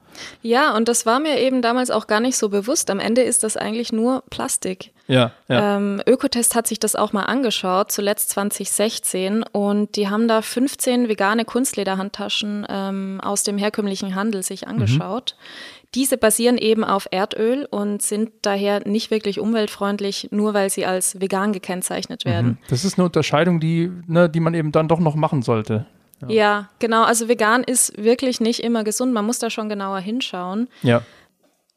Ja, 0.42 0.76
und 0.76 0.88
das 0.88 1.06
war 1.06 1.18
mir 1.18 1.38
eben 1.40 1.60
damals 1.60 1.90
auch 1.90 2.06
gar 2.06 2.20
nicht 2.20 2.36
so 2.36 2.48
bewusst. 2.48 2.90
Am 2.90 3.00
Ende 3.00 3.22
ist 3.22 3.42
das 3.42 3.56
eigentlich 3.56 3.92
nur 3.92 4.22
Plastik. 4.30 4.92
Ja, 5.08 5.32
ja. 5.48 5.76
Ähm, 5.76 6.00
Ökotest 6.06 6.54
hat 6.54 6.66
sich 6.66 6.78
das 6.78 6.94
auch 6.94 7.12
mal 7.12 7.24
angeschaut, 7.24 7.90
zuletzt 7.90 8.30
2016, 8.30 9.42
und 9.42 9.96
die 9.96 10.08
haben 10.08 10.28
da 10.28 10.40
15 10.40 11.08
vegane 11.08 11.44
Kunstlederhandtaschen 11.44 12.66
ähm, 12.68 13.20
aus 13.22 13.42
dem 13.42 13.58
herkömmlichen 13.58 14.14
Handel 14.14 14.42
sich 14.42 14.62
mhm. 14.62 14.68
angeschaut. 14.68 15.34
Mhm 15.36 15.73
diese 15.94 16.18
basieren 16.18 16.58
eben 16.58 16.84
auf 16.84 17.06
Erdöl 17.10 17.66
und 17.70 18.02
sind 18.02 18.30
daher 18.42 18.86
nicht 18.86 19.10
wirklich 19.10 19.40
umweltfreundlich, 19.40 20.28
nur 20.30 20.54
weil 20.54 20.70
sie 20.70 20.86
als 20.86 21.20
vegan 21.20 21.52
gekennzeichnet 21.52 22.24
werden. 22.24 22.46
Mhm. 22.46 22.58
Das 22.68 22.84
ist 22.84 22.98
eine 22.98 23.06
Unterscheidung, 23.06 23.60
die, 23.60 23.90
ne, 24.06 24.28
die 24.28 24.40
man 24.40 24.54
eben 24.54 24.72
dann 24.72 24.88
doch 24.88 25.00
noch 25.00 25.14
machen 25.14 25.42
sollte. 25.42 25.86
Ja. 26.22 26.28
ja, 26.28 26.68
genau. 26.78 27.04
Also 27.04 27.28
vegan 27.28 27.64
ist 27.64 28.02
wirklich 28.02 28.40
nicht 28.40 28.60
immer 28.60 28.84
gesund. 28.84 29.12
Man 29.12 29.26
muss 29.26 29.38
da 29.38 29.50
schon 29.50 29.68
genauer 29.68 29.98
hinschauen. 29.98 30.68
Ja. 30.82 31.02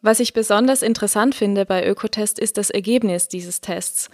Was 0.02 0.20
ich 0.20 0.34
besonders 0.34 0.84
interessant 0.84 1.34
finde 1.34 1.66
bei 1.66 1.86
Ökotest 1.86 2.38
ist 2.38 2.58
das 2.58 2.70
Ergebnis 2.70 3.28
dieses 3.28 3.62
Tests. 3.62 4.10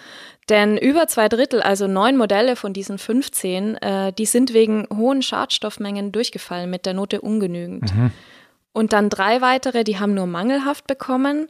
Denn 0.50 0.78
über 0.78 1.08
zwei 1.08 1.28
Drittel, 1.28 1.62
also 1.62 1.88
neun 1.88 2.18
Modelle 2.18 2.56
von 2.56 2.74
diesen 2.74 2.98
15, 2.98 3.76
äh, 3.76 4.14
die 4.14 4.26
sind 4.26 4.54
wegen 4.54 4.88
hohen 4.96 5.22
Schadstoffmengen 5.22 6.12
durchgefallen 6.12 6.70
mit 6.70 6.86
der 6.86 6.94
Note 6.94 7.22
ungenügend. 7.22 7.94
Mhm. 7.94 8.12
Und 8.74 8.92
dann 8.92 9.10
drei 9.10 9.42
weitere, 9.42 9.84
die 9.84 10.00
haben 10.00 10.16
nur 10.16 10.26
mangelhaft 10.26 10.88
bekommen, 10.88 11.48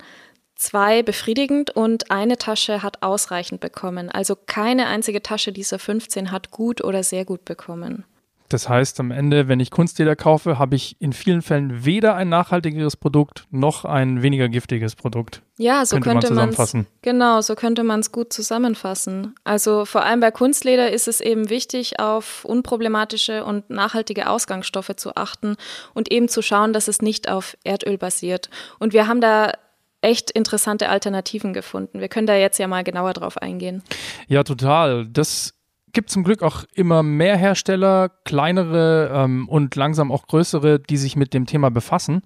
zwei 0.55 1.03
befriedigend 1.03 1.71
und 1.71 2.11
eine 2.11 2.37
Tasche 2.37 2.83
hat 2.83 3.01
ausreichend 3.01 3.61
bekommen. 3.61 4.09
Also 4.09 4.35
keine 4.35 4.87
einzige 4.87 5.23
Tasche 5.23 5.51
dieser 5.51 5.79
15 5.79 6.31
hat 6.31 6.51
gut 6.51 6.83
oder 6.83 7.01
sehr 7.03 7.25
gut 7.25 7.45
bekommen. 7.45 8.05
Das 8.49 8.69
heißt, 8.69 8.99
am 8.99 9.11
Ende, 9.11 9.47
wenn 9.47 9.59
ich 9.59 9.71
Kunstleder 9.71 10.15
kaufe, 10.15 10.59
habe 10.59 10.75
ich 10.75 10.95
in 10.99 11.13
vielen 11.13 11.41
Fällen 11.41 11.85
weder 11.85 12.15
ein 12.15 12.29
nachhaltigeres 12.29 12.97
Produkt 12.97 13.47
noch 13.49 13.85
ein 13.85 14.21
weniger 14.21 14.49
giftiges 14.49 14.95
Produkt. 14.95 15.41
Ja, 15.57 15.85
so 15.85 15.95
könnte, 15.99 16.27
könnte 16.27 16.33
man 16.33 16.49
es 16.49 16.75
genau, 17.01 17.41
so 17.41 17.55
könnte 17.55 17.83
man 17.83 17.99
es 17.99 18.11
gut 18.11 18.33
zusammenfassen. 18.33 19.35
Also 19.43 19.85
vor 19.85 20.03
allem 20.03 20.19
bei 20.19 20.31
Kunstleder 20.31 20.91
ist 20.91 21.07
es 21.07 21.21
eben 21.21 21.49
wichtig, 21.49 21.99
auf 21.99 22.45
unproblematische 22.45 23.43
und 23.45 23.69
nachhaltige 23.69 24.29
Ausgangsstoffe 24.29 24.95
zu 24.97 25.15
achten 25.15 25.55
und 25.93 26.11
eben 26.11 26.27
zu 26.27 26.41
schauen, 26.41 26.73
dass 26.73 26.87
es 26.87 27.01
nicht 27.01 27.29
auf 27.29 27.57
Erdöl 27.63 27.97
basiert. 27.97 28.49
Und 28.79 28.93
wir 28.93 29.07
haben 29.07 29.21
da 29.21 29.53
echt 30.01 30.31
interessante 30.31 30.89
Alternativen 30.89 31.53
gefunden. 31.53 31.99
Wir 31.99 32.09
können 32.09 32.27
da 32.27 32.35
jetzt 32.35 32.59
ja 32.59 32.67
mal 32.67 32.83
genauer 32.83 33.13
drauf 33.13 33.37
eingehen. 33.37 33.83
Ja, 34.27 34.43
total. 34.43 35.07
Das 35.07 35.53
gibt 35.93 36.09
zum 36.09 36.23
Glück 36.23 36.43
auch 36.43 36.65
immer 36.73 37.03
mehr 37.03 37.37
Hersteller, 37.37 38.09
kleinere 38.25 39.11
ähm, 39.13 39.47
und 39.47 39.75
langsam 39.75 40.11
auch 40.11 40.27
größere, 40.27 40.79
die 40.79 40.97
sich 40.97 41.15
mit 41.15 41.33
dem 41.33 41.45
Thema 41.45 41.71
befassen. 41.71 42.23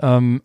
Ähm, 0.00 0.42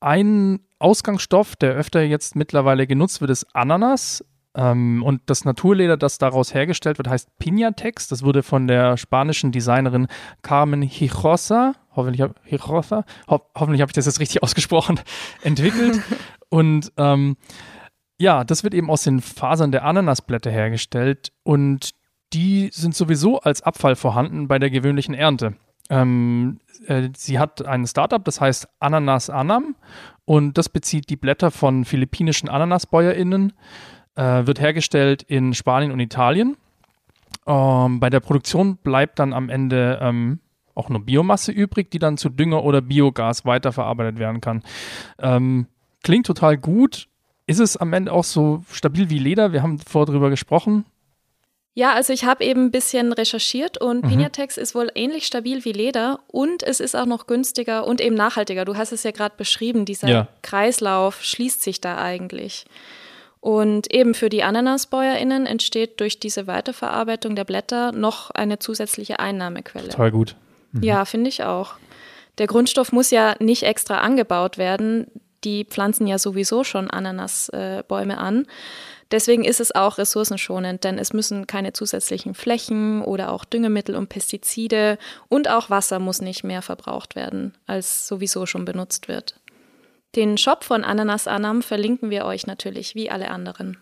ein 0.00 0.60
Ausgangsstoff, 0.78 1.56
der 1.56 1.72
öfter 1.72 2.02
jetzt 2.02 2.36
mittlerweile 2.36 2.86
genutzt 2.86 3.20
wird, 3.20 3.30
ist 3.30 3.46
Ananas. 3.54 4.24
Ähm, 4.54 5.02
und 5.02 5.20
das 5.26 5.44
Naturleder, 5.44 5.96
das 5.96 6.18
daraus 6.18 6.54
hergestellt 6.54 6.98
wird, 6.98 7.08
heißt 7.08 7.38
Pinatex. 7.38 8.08
Das 8.08 8.22
wurde 8.22 8.42
von 8.42 8.66
der 8.66 8.96
spanischen 8.96 9.52
Designerin 9.52 10.06
Carmen 10.42 10.82
Hijosa, 10.82 11.74
hoffentlich, 11.94 12.26
Hijosa, 12.44 13.04
ho 13.28 13.42
hoffentlich 13.54 13.82
habe 13.82 13.90
ich 13.90 13.94
das 13.94 14.06
jetzt 14.06 14.20
richtig 14.20 14.42
ausgesprochen, 14.42 15.00
entwickelt. 15.42 16.00
und 16.48 16.92
ähm, 16.96 17.36
ja, 18.18 18.44
das 18.44 18.64
wird 18.64 18.74
eben 18.74 18.90
aus 18.90 19.02
den 19.02 19.20
Fasern 19.20 19.72
der 19.72 19.84
Ananasblätter 19.84 20.50
hergestellt 20.50 21.32
und 21.42 21.90
die 22.32 22.70
sind 22.72 22.94
sowieso 22.94 23.40
als 23.40 23.62
Abfall 23.62 23.96
vorhanden 23.96 24.48
bei 24.48 24.58
der 24.58 24.70
gewöhnlichen 24.70 25.14
Ernte. 25.14 25.54
Ähm, 25.90 26.58
äh, 26.86 27.10
sie 27.16 27.38
hat 27.38 27.64
ein 27.64 27.86
Startup, 27.86 28.24
das 28.24 28.40
heißt 28.40 28.68
Ananas 28.80 29.30
Anam 29.30 29.76
und 30.24 30.58
das 30.58 30.68
bezieht 30.68 31.08
die 31.10 31.16
Blätter 31.16 31.50
von 31.50 31.84
philippinischen 31.84 32.48
Ananasbäuerinnen, 32.48 33.52
äh, 34.16 34.46
wird 34.46 34.60
hergestellt 34.60 35.22
in 35.22 35.54
Spanien 35.54 35.92
und 35.92 36.00
Italien. 36.00 36.56
Ähm, 37.46 38.00
bei 38.00 38.10
der 38.10 38.20
Produktion 38.20 38.76
bleibt 38.78 39.18
dann 39.18 39.32
am 39.32 39.48
Ende 39.48 39.98
ähm, 40.02 40.40
auch 40.74 40.88
nur 40.88 41.04
Biomasse 41.04 41.52
übrig, 41.52 41.90
die 41.90 41.98
dann 41.98 42.16
zu 42.16 42.28
Dünger 42.28 42.64
oder 42.64 42.80
Biogas 42.80 43.44
weiterverarbeitet 43.44 44.18
werden 44.18 44.40
kann. 44.40 44.62
Ähm, 45.18 45.66
klingt 46.02 46.26
total 46.26 46.58
gut, 46.58 47.08
ist 47.46 47.60
es 47.60 47.76
am 47.76 47.92
Ende 47.92 48.12
auch 48.12 48.24
so 48.24 48.64
stabil 48.70 49.08
wie 49.10 49.18
Leder? 49.18 49.52
Wir 49.52 49.62
haben 49.62 49.78
vorher 49.78 50.12
drüber 50.12 50.30
gesprochen. 50.30 50.84
Ja, 51.74 51.92
also 51.92 52.12
ich 52.12 52.24
habe 52.24 52.42
eben 52.42 52.66
ein 52.66 52.70
bisschen 52.70 53.12
recherchiert 53.12 53.78
und 53.78 54.02
mhm. 54.02 54.08
Pinatex 54.08 54.56
ist 54.56 54.74
wohl 54.74 54.90
ähnlich 54.94 55.26
stabil 55.26 55.64
wie 55.66 55.72
Leder 55.72 56.20
und 56.26 56.62
es 56.62 56.80
ist 56.80 56.96
auch 56.96 57.04
noch 57.04 57.26
günstiger 57.26 57.86
und 57.86 58.00
eben 58.00 58.14
nachhaltiger. 58.14 58.64
Du 58.64 58.76
hast 58.76 58.92
es 58.92 59.02
ja 59.02 59.10
gerade 59.10 59.34
beschrieben, 59.36 59.84
dieser 59.84 60.08
ja. 60.08 60.28
Kreislauf 60.40 61.22
schließt 61.22 61.62
sich 61.62 61.82
da 61.82 61.98
eigentlich. 61.98 62.64
Und 63.40 63.92
eben 63.92 64.14
für 64.14 64.30
die 64.30 64.42
AnanasbäuerInnen 64.42 65.44
entsteht 65.44 66.00
durch 66.00 66.18
diese 66.18 66.46
Weiterverarbeitung 66.46 67.36
der 67.36 67.44
Blätter 67.44 67.92
noch 67.92 68.30
eine 68.30 68.58
zusätzliche 68.58 69.20
Einnahmequelle. 69.20 69.90
Total 69.90 70.10
gut. 70.10 70.34
Mhm. 70.72 70.82
Ja, 70.82 71.04
finde 71.04 71.28
ich 71.28 71.44
auch. 71.44 71.74
Der 72.38 72.46
Grundstoff 72.46 72.90
muss 72.90 73.10
ja 73.10 73.36
nicht 73.38 73.64
extra 73.64 73.98
angebaut 73.98 74.56
werden 74.56 75.08
die 75.46 75.64
pflanzen 75.64 76.06
ja 76.06 76.18
sowieso 76.18 76.64
schon 76.64 76.90
Ananasbäume 76.90 78.14
äh, 78.14 78.16
an. 78.16 78.46
Deswegen 79.12 79.44
ist 79.44 79.60
es 79.60 79.72
auch 79.72 79.98
ressourcenschonend, 79.98 80.82
denn 80.82 80.98
es 80.98 81.12
müssen 81.12 81.46
keine 81.46 81.72
zusätzlichen 81.72 82.34
Flächen 82.34 83.02
oder 83.02 83.30
auch 83.30 83.44
Düngemittel 83.44 83.94
und 83.94 84.08
Pestizide 84.08 84.98
und 85.28 85.48
auch 85.48 85.70
Wasser 85.70 86.00
muss 86.00 86.20
nicht 86.20 86.42
mehr 86.42 86.60
verbraucht 86.60 87.14
werden, 87.14 87.54
als 87.66 88.08
sowieso 88.08 88.46
schon 88.46 88.64
benutzt 88.64 89.06
wird. 89.06 89.40
Den 90.16 90.38
Shop 90.38 90.64
von 90.64 90.82
Ananas 90.82 91.28
Anam 91.28 91.62
verlinken 91.62 92.10
wir 92.10 92.24
euch 92.24 92.48
natürlich, 92.48 92.96
wie 92.96 93.10
alle 93.10 93.30
anderen. 93.30 93.76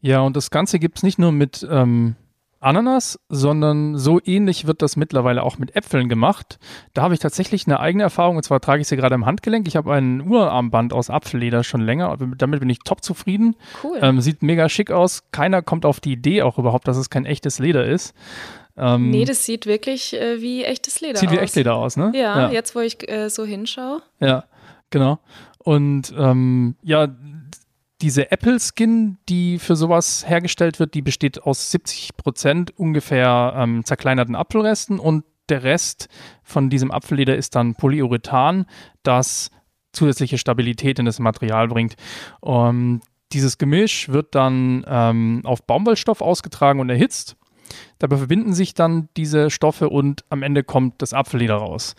Ja, 0.00 0.20
und 0.20 0.36
das 0.36 0.50
Ganze 0.50 0.78
gibt 0.78 0.98
es 0.98 1.02
nicht 1.02 1.18
nur 1.18 1.32
mit 1.32 1.66
ähm, 1.68 2.14
Ananas, 2.62 3.18
sondern 3.28 3.96
so 3.96 4.20
ähnlich 4.24 4.66
wird 4.66 4.82
das 4.82 4.96
mittlerweile 4.96 5.42
auch 5.42 5.58
mit 5.58 5.74
Äpfeln 5.74 6.08
gemacht. 6.08 6.58
Da 6.94 7.02
habe 7.02 7.14
ich 7.14 7.20
tatsächlich 7.20 7.66
eine 7.66 7.80
eigene 7.80 8.04
Erfahrung 8.04 8.36
und 8.36 8.42
zwar 8.42 8.60
trage 8.60 8.82
ich 8.82 8.88
sie 8.88 8.96
gerade 8.96 9.14
im 9.14 9.26
Handgelenk. 9.26 9.66
Ich 9.66 9.76
habe 9.76 9.92
ein 9.92 10.20
Urarmband 10.26 10.92
aus 10.92 11.10
Apfelleder 11.10 11.64
schon 11.64 11.80
länger. 11.80 12.16
Damit 12.36 12.60
bin 12.60 12.70
ich 12.70 12.80
top 12.80 13.02
zufrieden. 13.02 13.56
Cool. 13.82 13.98
Ähm, 14.00 14.20
sieht 14.20 14.42
mega 14.42 14.68
schick 14.68 14.90
aus. 14.90 15.24
Keiner 15.32 15.62
kommt 15.62 15.84
auf 15.84 16.00
die 16.00 16.12
Idee 16.12 16.42
auch 16.42 16.58
überhaupt, 16.58 16.86
dass 16.88 16.96
es 16.96 17.10
kein 17.10 17.24
echtes 17.24 17.58
Leder 17.58 17.84
ist. 17.84 18.14
Ähm, 18.76 19.10
nee, 19.10 19.24
das 19.24 19.44
sieht 19.44 19.66
wirklich 19.66 20.14
äh, 20.14 20.40
wie 20.40 20.64
echtes 20.64 21.00
Leder 21.00 21.18
sieht 21.18 21.28
aus. 21.28 21.32
Sieht 21.32 21.40
wie 21.40 21.44
Echtleder 21.44 21.74
aus, 21.74 21.96
ne? 21.96 22.12
Ja, 22.14 22.42
ja. 22.42 22.50
jetzt 22.50 22.74
wo 22.74 22.80
ich 22.80 23.08
äh, 23.10 23.28
so 23.28 23.44
hinschaue. 23.44 24.02
Ja, 24.20 24.44
genau. 24.90 25.18
Und 25.58 26.12
ähm, 26.16 26.76
ja, 26.82 27.08
diese 28.02 28.32
Apple 28.32 28.58
Skin, 28.58 29.18
die 29.28 29.58
für 29.58 29.76
sowas 29.76 30.28
hergestellt 30.28 30.80
wird, 30.80 30.94
die 30.94 31.02
besteht 31.02 31.44
aus 31.44 31.70
70 31.70 32.16
Prozent 32.16 32.76
ungefähr 32.76 33.54
ähm, 33.56 33.84
zerkleinerten 33.84 34.34
Apfelresten 34.34 34.98
und 34.98 35.24
der 35.48 35.62
Rest 35.62 36.08
von 36.42 36.68
diesem 36.68 36.90
Apfelleder 36.90 37.36
ist 37.36 37.54
dann 37.54 37.74
Polyurethan, 37.74 38.66
das 39.02 39.50
zusätzliche 39.92 40.38
Stabilität 40.38 40.98
in 40.98 41.04
das 41.04 41.18
Material 41.18 41.68
bringt. 41.68 41.94
Um, 42.40 43.00
dieses 43.32 43.58
Gemisch 43.58 44.08
wird 44.08 44.34
dann 44.34 44.84
ähm, 44.86 45.42
auf 45.44 45.62
Baumwollstoff 45.64 46.20
ausgetragen 46.20 46.80
und 46.80 46.90
erhitzt. 46.90 47.36
Dabei 47.98 48.16
verbinden 48.16 48.52
sich 48.52 48.74
dann 48.74 49.08
diese 49.16 49.50
Stoffe 49.50 49.88
und 49.88 50.24
am 50.28 50.42
Ende 50.42 50.64
kommt 50.64 51.00
das 51.00 51.14
Apfelleder 51.14 51.56
raus. 51.56 51.94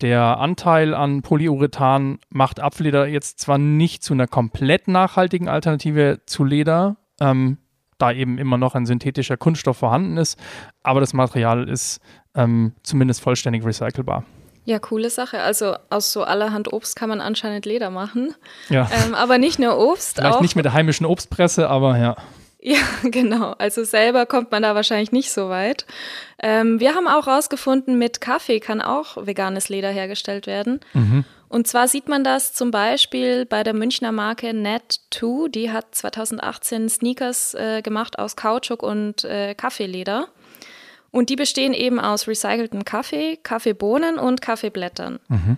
Der 0.00 0.38
Anteil 0.38 0.94
an 0.94 1.22
Polyurethan 1.22 2.20
macht 2.30 2.60
Apfelleder 2.60 3.06
jetzt 3.06 3.40
zwar 3.40 3.58
nicht 3.58 4.04
zu 4.04 4.14
einer 4.14 4.28
komplett 4.28 4.86
nachhaltigen 4.86 5.48
Alternative 5.48 6.20
zu 6.24 6.44
Leder, 6.44 6.96
ähm, 7.20 7.58
da 7.98 8.12
eben 8.12 8.38
immer 8.38 8.58
noch 8.58 8.76
ein 8.76 8.86
synthetischer 8.86 9.36
Kunststoff 9.36 9.78
vorhanden 9.78 10.16
ist, 10.16 10.38
aber 10.84 11.00
das 11.00 11.14
Material 11.14 11.68
ist 11.68 12.00
ähm, 12.36 12.74
zumindest 12.84 13.20
vollständig 13.20 13.64
recycelbar. 13.64 14.24
Ja, 14.64 14.78
coole 14.78 15.10
Sache. 15.10 15.40
Also 15.40 15.74
aus 15.90 16.12
so 16.12 16.22
allerhand 16.22 16.72
Obst 16.72 16.94
kann 16.94 17.08
man 17.08 17.20
anscheinend 17.20 17.64
Leder 17.64 17.90
machen. 17.90 18.34
Ja. 18.68 18.88
Ähm, 19.04 19.14
aber 19.14 19.38
nicht 19.38 19.58
nur 19.58 19.78
Obst. 19.78 20.16
Vielleicht 20.16 20.36
auch 20.36 20.40
nicht 20.42 20.56
mit 20.56 20.64
der 20.66 20.74
heimischen 20.74 21.06
Obstpresse, 21.06 21.68
aber 21.70 21.98
ja. 21.98 22.16
Ja, 22.68 22.76
genau. 23.04 23.54
Also 23.56 23.82
selber 23.84 24.26
kommt 24.26 24.50
man 24.50 24.62
da 24.62 24.74
wahrscheinlich 24.74 25.10
nicht 25.10 25.32
so 25.32 25.48
weit. 25.48 25.86
Ähm, 26.42 26.80
wir 26.80 26.94
haben 26.94 27.08
auch 27.08 27.26
herausgefunden, 27.26 27.96
mit 27.96 28.20
Kaffee 28.20 28.60
kann 28.60 28.82
auch 28.82 29.26
veganes 29.26 29.70
Leder 29.70 29.88
hergestellt 29.88 30.46
werden. 30.46 30.80
Mhm. 30.92 31.24
Und 31.48 31.66
zwar 31.66 31.88
sieht 31.88 32.08
man 32.08 32.24
das 32.24 32.52
zum 32.52 32.70
Beispiel 32.70 33.46
bei 33.46 33.62
der 33.62 33.72
Münchner 33.72 34.12
Marke 34.12 34.50
Net2. 34.50 35.48
Die 35.48 35.72
hat 35.72 35.94
2018 35.94 36.90
Sneakers 36.90 37.54
äh, 37.54 37.80
gemacht 37.80 38.18
aus 38.18 38.36
Kautschuk 38.36 38.82
und 38.82 39.24
äh, 39.24 39.54
Kaffeeleder. 39.54 40.28
Und 41.10 41.30
die 41.30 41.36
bestehen 41.36 41.72
eben 41.72 41.98
aus 41.98 42.28
recyceltem 42.28 42.84
Kaffee, 42.84 43.38
Kaffeebohnen 43.42 44.18
und 44.18 44.42
Kaffeeblättern. 44.42 45.20
Mhm. 45.28 45.56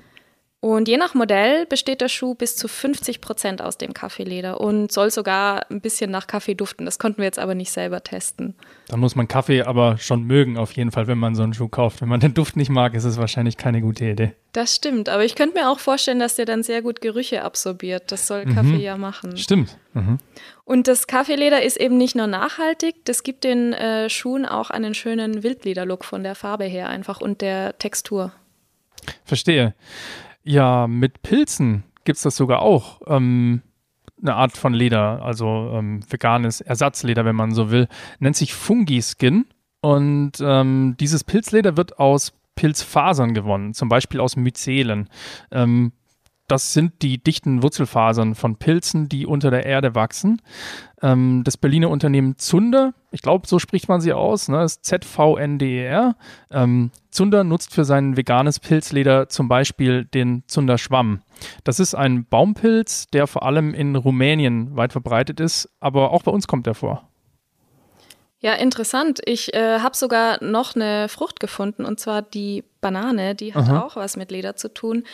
Und 0.62 0.88
je 0.88 0.99
nach 0.99 1.14
Modell 1.14 1.64
besteht 1.64 2.02
der 2.02 2.09
Schuh 2.09 2.35
bis 2.35 2.55
zu 2.55 2.69
50 2.69 3.23
Prozent 3.23 3.62
aus 3.62 3.79
dem 3.79 3.95
Kaffeeleder 3.95 4.61
und 4.61 4.93
soll 4.93 5.11
sogar 5.11 5.71
ein 5.71 5.81
bisschen 5.81 6.11
nach 6.11 6.26
Kaffee 6.26 6.55
duften. 6.55 6.85
Das 6.85 6.99
konnten 6.99 7.19
wir 7.19 7.25
jetzt 7.25 7.38
aber 7.38 7.55
nicht 7.55 7.71
selber 7.71 8.02
testen. 8.02 8.55
Dann 8.88 9.00
muss 9.00 9.17
man 9.17 9.26
Kaffee 9.26 9.62
aber 9.62 9.97
schon 9.97 10.25
mögen, 10.25 10.59
auf 10.59 10.73
jeden 10.73 10.90
Fall, 10.90 11.07
wenn 11.07 11.17
man 11.17 11.35
so 11.35 11.43
einen 11.43 11.55
Schuh 11.55 11.69
kauft. 11.69 12.02
Wenn 12.02 12.11
man 12.11 12.21
den 12.21 12.35
Duft 12.35 12.57
nicht 12.57 12.69
mag, 12.69 12.93
ist 12.93 13.05
es 13.05 13.17
wahrscheinlich 13.17 13.57
keine 13.57 13.81
gute 13.81 14.05
Idee. 14.05 14.33
Das 14.52 14.76
stimmt, 14.76 15.09
aber 15.09 15.25
ich 15.25 15.35
könnte 15.35 15.59
mir 15.59 15.71
auch 15.71 15.79
vorstellen, 15.79 16.19
dass 16.19 16.35
der 16.35 16.45
dann 16.45 16.62
sehr 16.62 16.83
gut 16.83 17.00
Gerüche 17.00 17.43
absorbiert. 17.43 18.12
Das 18.12 18.26
soll 18.26 18.45
Kaffee 18.45 18.69
mhm. 18.76 18.81
ja 18.81 18.99
machen. 18.99 19.38
Stimmt. 19.38 19.79
Mhm. 19.95 20.19
Und 20.64 20.88
das 20.88 21.07
Kaffeeleder 21.07 21.62
ist 21.62 21.79
eben 21.79 21.97
nicht 21.97 22.17
nur 22.17 22.26
nachhaltig, 22.26 22.97
das 23.07 23.23
gibt 23.23 23.45
den 23.45 23.73
äh, 23.73 24.11
Schuhen 24.11 24.45
auch 24.45 24.69
einen 24.69 24.93
schönen 24.93 25.43
Wildleder-Look 25.43 26.05
von 26.05 26.23
der 26.23 26.35
Farbe 26.35 26.64
her 26.64 26.90
einfach 26.90 27.23
und 27.23 27.40
der 27.40 27.79
Textur. 27.79 28.33
Verstehe. 29.25 29.75
Ja, 30.42 30.87
mit 30.87 31.23
Pilzen 31.23 31.85
gibt 32.04 32.16
es 32.16 32.23
das 32.23 32.37
sogar 32.37 32.62
auch. 32.62 33.00
Ähm, 33.06 33.62
eine 34.20 34.35
Art 34.35 34.56
von 34.56 34.75
Leder, 34.75 35.23
also 35.23 35.73
ähm, 35.75 36.00
veganes 36.09 36.61
Ersatzleder, 36.61 37.25
wenn 37.25 37.37
man 37.37 37.52
so 37.52 37.70
will. 37.70 37.88
Nennt 38.18 38.37
sich 38.37 38.54
Fungi-Skin. 38.54 39.47
Und 39.80 40.32
ähm, 40.42 40.97
dieses 41.00 41.25
Pilzleder 41.25 41.76
wird 41.76 41.99
aus 41.99 42.32
Pilzfasern 42.54 43.32
gewonnen, 43.32 43.73
zum 43.73 43.88
Beispiel 43.88 44.20
aus 44.20 44.37
Myzelen. 44.37 45.09
Ähm, 45.50 45.92
das 46.50 46.73
sind 46.73 47.02
die 47.02 47.19
dichten 47.19 47.62
Wurzelfasern 47.62 48.35
von 48.35 48.57
Pilzen, 48.57 49.09
die 49.09 49.26
unter 49.26 49.50
der 49.50 49.66
Erde 49.66 49.95
wachsen. 49.95 50.42
Ähm, 51.02 51.42
das 51.45 51.57
Berliner 51.57 51.90
Unternehmen 51.90 52.38
Zunder, 52.38 52.92
ich 53.11 53.23
glaube, 53.23 53.47
so 53.47 53.59
spricht 53.59 53.88
man 53.88 54.00
sie 54.00 54.12
aus, 54.12 54.49
ne, 54.49 54.64
ist 54.64 54.85
Z-V-N-D-E-R. 54.85 56.16
Ähm, 56.50 56.90
Zunder 57.11 57.45
nutzt 57.45 57.75
für 57.75 57.85
sein 57.85 58.16
veganes 58.16 58.59
Pilzleder 58.61 59.28
zum 59.28 59.49
Beispiel 59.49 60.04
den 60.04 60.42
Zunderschwamm. 60.47 61.23
Das 61.64 61.80
ist 61.80 61.95
ein 61.95 62.25
Baumpilz, 62.25 63.07
der 63.07 63.26
vor 63.26 63.45
allem 63.45 63.73
in 63.75 63.97
Rumänien 63.97 64.76
weit 64.76 64.92
verbreitet 64.92 65.40
ist, 65.40 65.69
aber 65.80 66.11
auch 66.11 66.23
bei 66.23 66.33
uns 66.33 66.47
kommt 66.47 66.66
er 66.66 66.75
vor. 66.75 67.09
Ja, 68.42 68.54
interessant. 68.54 69.21
Ich 69.26 69.52
äh, 69.52 69.80
habe 69.80 69.95
sogar 69.95 70.42
noch 70.42 70.75
eine 70.75 71.09
Frucht 71.11 71.40
gefunden, 71.40 71.85
und 71.85 72.00
zwar 72.00 72.23
die 72.23 72.64
Banane. 72.80 73.35
Die 73.35 73.54
hat 73.54 73.69
Aha. 73.69 73.83
auch 73.83 73.97
was 73.97 74.16
mit 74.16 74.30
Leder 74.30 74.57
zu 74.57 74.73
tun. 74.73 75.04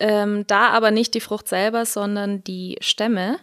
Ähm, 0.00 0.44
da 0.46 0.68
aber 0.70 0.90
nicht 0.90 1.14
die 1.14 1.20
Frucht 1.20 1.48
selber, 1.48 1.84
sondern 1.84 2.44
die 2.44 2.76
Stämme. 2.80 3.38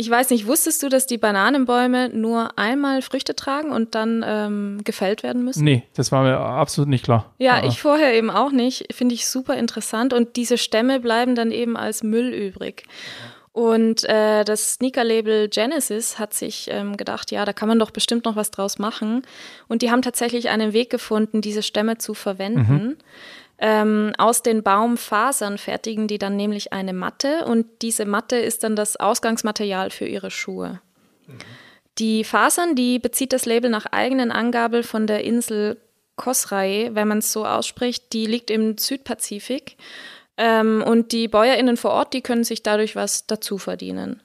Ich 0.00 0.08
weiß 0.08 0.30
nicht, 0.30 0.46
wusstest 0.46 0.82
du, 0.84 0.88
dass 0.88 1.06
die 1.06 1.18
Bananenbäume 1.18 2.08
nur 2.10 2.56
einmal 2.56 3.02
Früchte 3.02 3.34
tragen 3.34 3.72
und 3.72 3.96
dann 3.96 4.24
ähm, 4.24 4.80
gefällt 4.84 5.24
werden 5.24 5.42
müssen? 5.44 5.64
Nee, 5.64 5.82
das 5.94 6.12
war 6.12 6.22
mir 6.22 6.38
absolut 6.38 6.88
nicht 6.88 7.04
klar. 7.04 7.34
Ja, 7.38 7.54
ah. 7.54 7.66
ich 7.66 7.80
vorher 7.80 8.14
eben 8.14 8.30
auch 8.30 8.52
nicht. 8.52 8.94
Finde 8.94 9.16
ich 9.16 9.26
super 9.26 9.56
interessant. 9.56 10.12
Und 10.12 10.36
diese 10.36 10.56
Stämme 10.56 11.00
bleiben 11.00 11.34
dann 11.34 11.50
eben 11.50 11.76
als 11.76 12.04
Müll 12.04 12.32
übrig. 12.32 12.84
Und 13.58 14.04
äh, 14.04 14.44
das 14.44 14.74
Sneaker-Label 14.74 15.48
Genesis 15.48 16.20
hat 16.20 16.32
sich 16.32 16.68
ähm, 16.70 16.96
gedacht, 16.96 17.32
ja, 17.32 17.44
da 17.44 17.52
kann 17.52 17.66
man 17.66 17.80
doch 17.80 17.90
bestimmt 17.90 18.24
noch 18.24 18.36
was 18.36 18.52
draus 18.52 18.78
machen. 18.78 19.22
Und 19.66 19.82
die 19.82 19.90
haben 19.90 20.02
tatsächlich 20.02 20.48
einen 20.48 20.72
Weg 20.72 20.90
gefunden, 20.90 21.40
diese 21.40 21.64
Stämme 21.64 21.98
zu 21.98 22.14
verwenden. 22.14 22.72
Mhm. 22.72 22.96
Ähm, 23.60 24.12
aus 24.18 24.42
den 24.42 24.62
Baumfasern 24.62 25.58
fertigen 25.58 26.06
die 26.06 26.18
dann 26.18 26.36
nämlich 26.36 26.72
eine 26.72 26.92
Matte 26.92 27.44
und 27.44 27.66
diese 27.82 28.04
Matte 28.04 28.36
ist 28.36 28.62
dann 28.62 28.76
das 28.76 28.96
Ausgangsmaterial 28.96 29.90
für 29.90 30.06
ihre 30.06 30.30
Schuhe. 30.30 30.80
Mhm. 31.26 31.38
Die 31.98 32.22
Fasern, 32.22 32.76
die 32.76 33.00
bezieht 33.00 33.32
das 33.32 33.44
Label 33.44 33.70
nach 33.70 33.86
eigenen 33.86 34.30
Angaben 34.30 34.84
von 34.84 35.08
der 35.08 35.24
Insel 35.24 35.76
Kosrae, 36.14 36.90
wenn 36.92 37.08
man 37.08 37.18
es 37.18 37.32
so 37.32 37.44
ausspricht, 37.44 38.12
die 38.12 38.26
liegt 38.26 38.50
im 38.50 38.78
Südpazifik. 38.78 39.76
Ähm, 40.36 40.84
und 40.86 41.12
die 41.12 41.26
BäuerInnen 41.26 41.76
vor 41.76 41.90
Ort, 41.92 42.14
die 42.14 42.20
können 42.20 42.44
sich 42.44 42.62
dadurch 42.62 42.94
was 42.94 43.26
dazu 43.26 43.58
verdienen. 43.58 44.22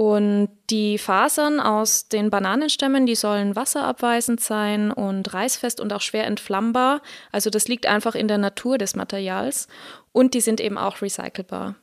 Und 0.00 0.48
die 0.70 0.96
Fasern 0.96 1.60
aus 1.60 2.08
den 2.08 2.30
Bananenstämmen, 2.30 3.04
die 3.04 3.14
sollen 3.14 3.54
wasserabweisend 3.54 4.40
sein 4.40 4.90
und 4.90 5.34
reißfest 5.34 5.78
und 5.78 5.92
auch 5.92 6.00
schwer 6.00 6.26
entflammbar. 6.26 7.02
Also 7.32 7.50
das 7.50 7.68
liegt 7.68 7.84
einfach 7.84 8.14
in 8.14 8.26
der 8.26 8.38
Natur 8.38 8.78
des 8.78 8.96
Materials. 8.96 9.68
Und 10.12 10.32
die 10.32 10.40
sind 10.40 10.58
eben 10.58 10.78
auch 10.78 11.02
recycelbar. 11.02 11.74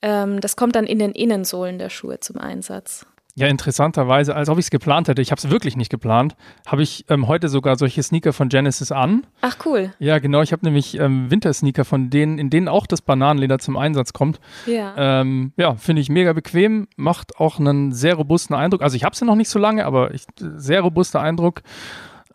Ähm, 0.00 0.40
das 0.40 0.56
kommt 0.56 0.74
dann 0.74 0.86
in 0.86 0.98
den 0.98 1.12
Innensohlen 1.12 1.78
der 1.78 1.90
Schuhe 1.90 2.18
zum 2.18 2.38
Einsatz. 2.38 3.04
Ja, 3.36 3.46
interessanterweise, 3.46 4.34
als 4.34 4.48
ob 4.48 4.58
ich 4.58 4.66
es 4.66 4.70
geplant 4.70 5.08
hätte, 5.08 5.22
ich 5.22 5.30
habe 5.30 5.38
es 5.38 5.50
wirklich 5.50 5.76
nicht 5.76 5.90
geplant, 5.90 6.34
habe 6.66 6.82
ich 6.82 7.04
ähm, 7.08 7.28
heute 7.28 7.48
sogar 7.48 7.76
solche 7.76 8.02
Sneaker 8.02 8.32
von 8.32 8.48
Genesis 8.48 8.90
an. 8.90 9.26
Ach 9.40 9.56
cool. 9.64 9.92
Ja, 9.98 10.18
genau, 10.18 10.42
ich 10.42 10.52
habe 10.52 10.64
nämlich 10.64 10.98
ähm, 10.98 11.30
Wintersneaker 11.30 11.84
von 11.84 12.10
denen, 12.10 12.38
in 12.38 12.50
denen 12.50 12.68
auch 12.68 12.86
das 12.86 13.02
Bananenleder 13.02 13.58
zum 13.58 13.76
Einsatz 13.76 14.12
kommt. 14.12 14.40
Ja. 14.66 14.94
Ähm, 14.96 15.52
ja, 15.56 15.76
finde 15.76 16.02
ich 16.02 16.08
mega 16.08 16.32
bequem, 16.32 16.88
macht 16.96 17.38
auch 17.38 17.60
einen 17.60 17.92
sehr 17.92 18.14
robusten 18.14 18.54
Eindruck. 18.56 18.82
Also 18.82 18.96
ich 18.96 19.04
habe 19.04 19.14
es 19.14 19.20
ja 19.20 19.26
noch 19.26 19.36
nicht 19.36 19.48
so 19.48 19.58
lange, 19.58 19.86
aber 19.86 20.12
ich, 20.12 20.24
sehr 20.38 20.80
robuster 20.80 21.20
Eindruck. 21.20 21.62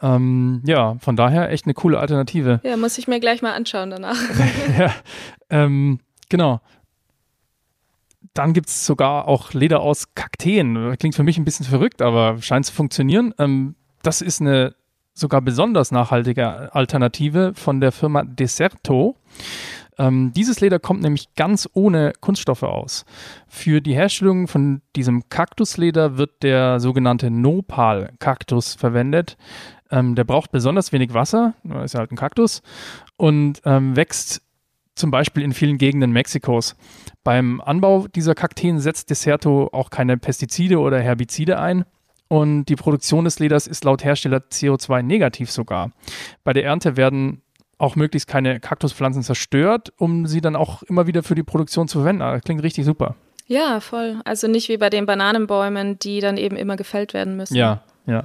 Ähm, 0.01 0.61
ja, 0.65 0.95
von 0.99 1.15
daher 1.15 1.51
echt 1.51 1.65
eine 1.65 1.73
coole 1.73 1.99
Alternative. 1.99 2.59
Ja, 2.63 2.77
muss 2.77 2.97
ich 2.97 3.07
mir 3.07 3.19
gleich 3.19 3.41
mal 3.41 3.53
anschauen 3.53 3.89
danach. 3.89 4.17
ja, 4.79 4.93
ähm, 5.49 5.99
genau. 6.29 6.61
Dann 8.35 8.53
gibt 8.53 8.67
es 8.67 8.85
sogar 8.85 9.27
auch 9.27 9.53
Leder 9.53 9.79
aus 9.79 10.13
Kakteen. 10.13 10.95
Klingt 10.99 11.15
für 11.15 11.23
mich 11.23 11.37
ein 11.37 11.45
bisschen 11.45 11.65
verrückt, 11.65 12.01
aber 12.01 12.39
scheint 12.41 12.67
zu 12.67 12.73
funktionieren. 12.73 13.33
Ähm, 13.39 13.75
das 14.03 14.21
ist 14.21 14.41
eine 14.41 14.75
sogar 15.13 15.41
besonders 15.41 15.91
nachhaltige 15.91 16.75
Alternative 16.75 17.53
von 17.55 17.79
der 17.79 17.91
Firma 17.93 18.23
Deserto. 18.23 19.15
Ähm, 19.97 20.33
dieses 20.35 20.59
Leder 20.59 20.79
kommt 20.79 21.01
nämlich 21.01 21.33
ganz 21.35 21.69
ohne 21.73 22.11
Kunststoffe 22.19 22.63
aus. 22.63 23.05
Für 23.47 23.79
die 23.81 23.95
Herstellung 23.95 24.49
von 24.49 24.81
diesem 24.97 25.29
Kaktusleder 25.29 26.17
wird 26.17 26.43
der 26.43 26.81
sogenannte 26.81 27.31
Nopal-Kaktus 27.31 28.75
verwendet. 28.75 29.37
Ähm, 29.89 30.15
der 30.15 30.25
braucht 30.25 30.51
besonders 30.51 30.91
wenig 30.91 31.13
Wasser, 31.13 31.53
ist 31.83 31.93
ja 31.93 32.01
halt 32.01 32.11
ein 32.11 32.17
Kaktus, 32.17 32.61
und 33.15 33.61
ähm, 33.63 33.95
wächst 33.95 34.41
zum 34.95 35.11
Beispiel 35.11 35.43
in 35.43 35.53
vielen 35.53 35.77
Gegenden 35.77 36.11
Mexikos. 36.11 36.75
Beim 37.23 37.61
Anbau 37.61 38.07
dieser 38.07 38.35
Kakteen 38.35 38.79
setzt 38.79 39.09
Deserto 39.09 39.69
auch 39.71 39.89
keine 39.89 40.17
Pestizide 40.17 40.79
oder 40.79 40.99
Herbizide 40.99 41.59
ein. 41.59 41.85
Und 42.27 42.65
die 42.65 42.75
Produktion 42.75 43.25
des 43.25 43.39
Leders 43.39 43.67
ist 43.67 43.83
laut 43.83 44.03
Hersteller 44.03 44.37
CO2-negativ 44.37 45.51
sogar. 45.51 45.91
Bei 46.43 46.53
der 46.53 46.65
Ernte 46.65 46.97
werden 46.97 47.41
auch 47.77 47.95
möglichst 47.95 48.27
keine 48.27 48.59
Kaktuspflanzen 48.59 49.21
zerstört, 49.21 49.93
um 49.97 50.25
sie 50.25 50.41
dann 50.41 50.55
auch 50.55 50.81
immer 50.83 51.07
wieder 51.07 51.23
für 51.23 51.35
die 51.35 51.43
Produktion 51.43 51.87
zu 51.87 51.99
verwenden. 51.99 52.21
Das 52.21 52.41
klingt 52.41 52.63
richtig 52.63 52.85
super. 52.85 53.15
Ja, 53.47 53.79
voll. 53.79 54.19
Also 54.25 54.47
nicht 54.47 54.69
wie 54.69 54.77
bei 54.77 54.89
den 54.89 55.05
Bananenbäumen, 55.05 55.99
die 55.99 56.19
dann 56.19 56.37
eben 56.37 56.55
immer 56.55 56.77
gefällt 56.77 57.13
werden 57.13 57.35
müssen. 57.35 57.55
Ja, 57.55 57.83
ja. 58.07 58.23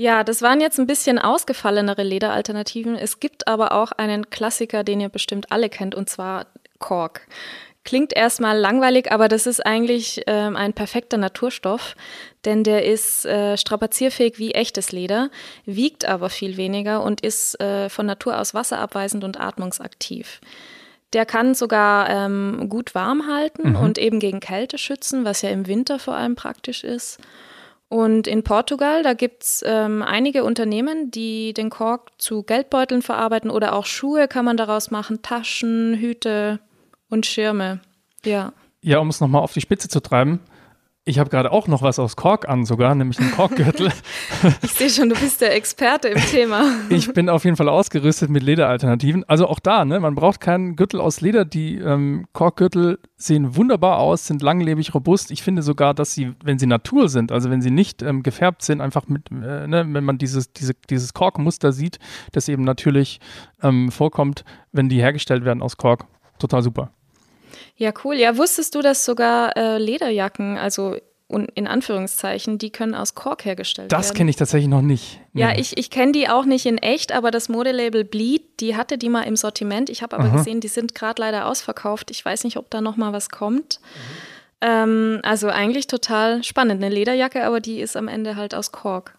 Ja, 0.00 0.22
das 0.22 0.42
waren 0.42 0.60
jetzt 0.60 0.78
ein 0.78 0.86
bisschen 0.86 1.18
ausgefallenere 1.18 2.04
Lederalternativen. 2.04 2.94
Es 2.94 3.18
gibt 3.18 3.48
aber 3.48 3.72
auch 3.72 3.90
einen 3.90 4.30
Klassiker, 4.30 4.84
den 4.84 5.00
ihr 5.00 5.08
bestimmt 5.08 5.50
alle 5.50 5.68
kennt, 5.68 5.96
und 5.96 6.08
zwar 6.08 6.46
Kork. 6.78 7.26
Klingt 7.82 8.14
erstmal 8.14 8.56
langweilig, 8.56 9.10
aber 9.10 9.26
das 9.26 9.48
ist 9.48 9.66
eigentlich 9.66 10.22
ähm, 10.28 10.54
ein 10.54 10.72
perfekter 10.72 11.16
Naturstoff, 11.16 11.96
denn 12.44 12.62
der 12.62 12.84
ist 12.84 13.26
äh, 13.26 13.56
strapazierfähig 13.56 14.38
wie 14.38 14.52
echtes 14.52 14.92
Leder, 14.92 15.30
wiegt 15.64 16.04
aber 16.04 16.30
viel 16.30 16.56
weniger 16.56 17.02
und 17.02 17.20
ist 17.22 17.60
äh, 17.60 17.88
von 17.88 18.06
Natur 18.06 18.38
aus 18.38 18.54
wasserabweisend 18.54 19.24
und 19.24 19.40
atmungsaktiv. 19.40 20.40
Der 21.12 21.26
kann 21.26 21.54
sogar 21.54 22.08
ähm, 22.08 22.68
gut 22.68 22.94
warm 22.94 23.26
halten 23.26 23.70
mhm. 23.70 23.76
und 23.76 23.98
eben 23.98 24.20
gegen 24.20 24.38
Kälte 24.38 24.78
schützen, 24.78 25.24
was 25.24 25.42
ja 25.42 25.50
im 25.50 25.66
Winter 25.66 25.98
vor 25.98 26.14
allem 26.14 26.36
praktisch 26.36 26.84
ist. 26.84 27.18
Und 27.88 28.26
in 28.26 28.42
Portugal, 28.42 29.02
da 29.02 29.14
gibt 29.14 29.44
es 29.44 29.64
ähm, 29.66 30.02
einige 30.02 30.44
Unternehmen, 30.44 31.10
die 31.10 31.54
den 31.54 31.70
Kork 31.70 32.10
zu 32.18 32.42
Geldbeuteln 32.42 33.00
verarbeiten 33.00 33.50
oder 33.50 33.72
auch 33.72 33.86
Schuhe 33.86 34.28
kann 34.28 34.44
man 34.44 34.58
daraus 34.58 34.90
machen, 34.90 35.22
Taschen, 35.22 35.94
Hüte 35.94 36.60
und 37.08 37.24
Schirme. 37.24 37.80
Ja. 38.24 38.52
Ja, 38.82 38.98
um 38.98 39.08
es 39.08 39.20
nochmal 39.20 39.42
auf 39.42 39.54
die 39.54 39.62
Spitze 39.62 39.88
zu 39.88 40.00
treiben, 40.00 40.40
ich 41.08 41.18
habe 41.18 41.30
gerade 41.30 41.50
auch 41.50 41.68
noch 41.68 41.80
was 41.80 41.98
aus 41.98 42.16
Kork 42.16 42.48
an 42.48 42.66
sogar, 42.66 42.94
nämlich 42.94 43.18
einen 43.18 43.30
Korkgürtel. 43.32 43.90
ich 44.62 44.72
sehe 44.72 44.90
schon, 44.90 45.08
du 45.08 45.14
bist 45.14 45.40
der 45.40 45.54
Experte 45.54 46.08
im 46.08 46.20
Thema. 46.20 46.64
ich 46.90 47.10
bin 47.14 47.30
auf 47.30 47.44
jeden 47.44 47.56
Fall 47.56 47.68
ausgerüstet 47.70 48.28
mit 48.28 48.42
Lederalternativen. 48.42 49.24
Also 49.24 49.46
auch 49.46 49.58
da, 49.58 49.86
ne, 49.86 50.00
man 50.00 50.14
braucht 50.14 50.40
keinen 50.40 50.76
Gürtel 50.76 51.00
aus 51.00 51.22
Leder. 51.22 51.46
Die 51.46 51.76
ähm, 51.76 52.26
Korkgürtel 52.34 52.98
sehen 53.16 53.56
wunderbar 53.56 53.98
aus, 53.98 54.26
sind 54.26 54.42
langlebig, 54.42 54.94
robust. 54.94 55.30
Ich 55.30 55.42
finde 55.42 55.62
sogar, 55.62 55.94
dass 55.94 56.12
sie, 56.12 56.34
wenn 56.44 56.58
sie 56.58 56.66
Natur 56.66 57.08
sind, 57.08 57.32
also 57.32 57.50
wenn 57.50 57.62
sie 57.62 57.70
nicht 57.70 58.02
ähm, 58.02 58.22
gefärbt 58.22 58.62
sind, 58.62 58.82
einfach 58.82 59.08
mit, 59.08 59.30
äh, 59.30 59.66
ne, 59.66 59.86
wenn 59.88 60.04
man 60.04 60.18
dieses, 60.18 60.52
diese, 60.52 60.74
dieses 60.90 61.14
Korkmuster 61.14 61.72
sieht, 61.72 61.98
das 62.32 62.48
eben 62.48 62.64
natürlich 62.64 63.18
ähm, 63.62 63.90
vorkommt, 63.90 64.44
wenn 64.72 64.90
die 64.90 65.00
hergestellt 65.00 65.46
werden 65.46 65.62
aus 65.62 65.78
Kork. 65.78 66.04
Total 66.38 66.62
super. 66.62 66.90
Ja, 67.76 67.92
cool. 68.04 68.16
Ja, 68.16 68.36
wusstest 68.36 68.74
du, 68.74 68.82
dass 68.82 69.04
sogar 69.04 69.56
äh, 69.56 69.78
Lederjacken, 69.78 70.58
also 70.58 70.96
in 71.28 71.66
Anführungszeichen, 71.66 72.56
die 72.56 72.70
können 72.70 72.94
aus 72.94 73.14
Kork 73.14 73.44
hergestellt 73.44 73.92
das 73.92 73.98
werden. 73.98 74.08
Das 74.08 74.14
kenne 74.14 74.30
ich 74.30 74.36
tatsächlich 74.36 74.68
noch 74.68 74.80
nicht. 74.80 75.20
Nee. 75.34 75.42
Ja, 75.42 75.52
ich, 75.58 75.76
ich 75.76 75.90
kenne 75.90 76.12
die 76.12 76.28
auch 76.28 76.46
nicht 76.46 76.64
in 76.64 76.78
echt, 76.78 77.12
aber 77.12 77.30
das 77.30 77.50
Modelabel 77.50 78.04
Bleed, 78.04 78.60
die 78.60 78.76
hatte 78.76 78.96
die 78.96 79.10
mal 79.10 79.22
im 79.22 79.36
Sortiment. 79.36 79.90
Ich 79.90 80.02
habe 80.02 80.16
aber 80.16 80.28
Aha. 80.28 80.38
gesehen, 80.38 80.60
die 80.60 80.68
sind 80.68 80.94
gerade 80.94 81.20
leider 81.20 81.46
ausverkauft. 81.46 82.10
Ich 82.10 82.24
weiß 82.24 82.44
nicht, 82.44 82.56
ob 82.56 82.70
da 82.70 82.80
noch 82.80 82.96
mal 82.96 83.12
was 83.12 83.28
kommt. 83.28 83.80
Mhm. 83.82 83.98
Ähm, 84.60 85.20
also 85.22 85.48
eigentlich 85.48 85.86
total 85.86 86.42
spannend. 86.42 86.82
Eine 86.82 86.92
Lederjacke, 86.92 87.44
aber 87.44 87.60
die 87.60 87.80
ist 87.80 87.96
am 87.96 88.08
Ende 88.08 88.36
halt 88.36 88.54
aus 88.54 88.72
Kork. 88.72 89.17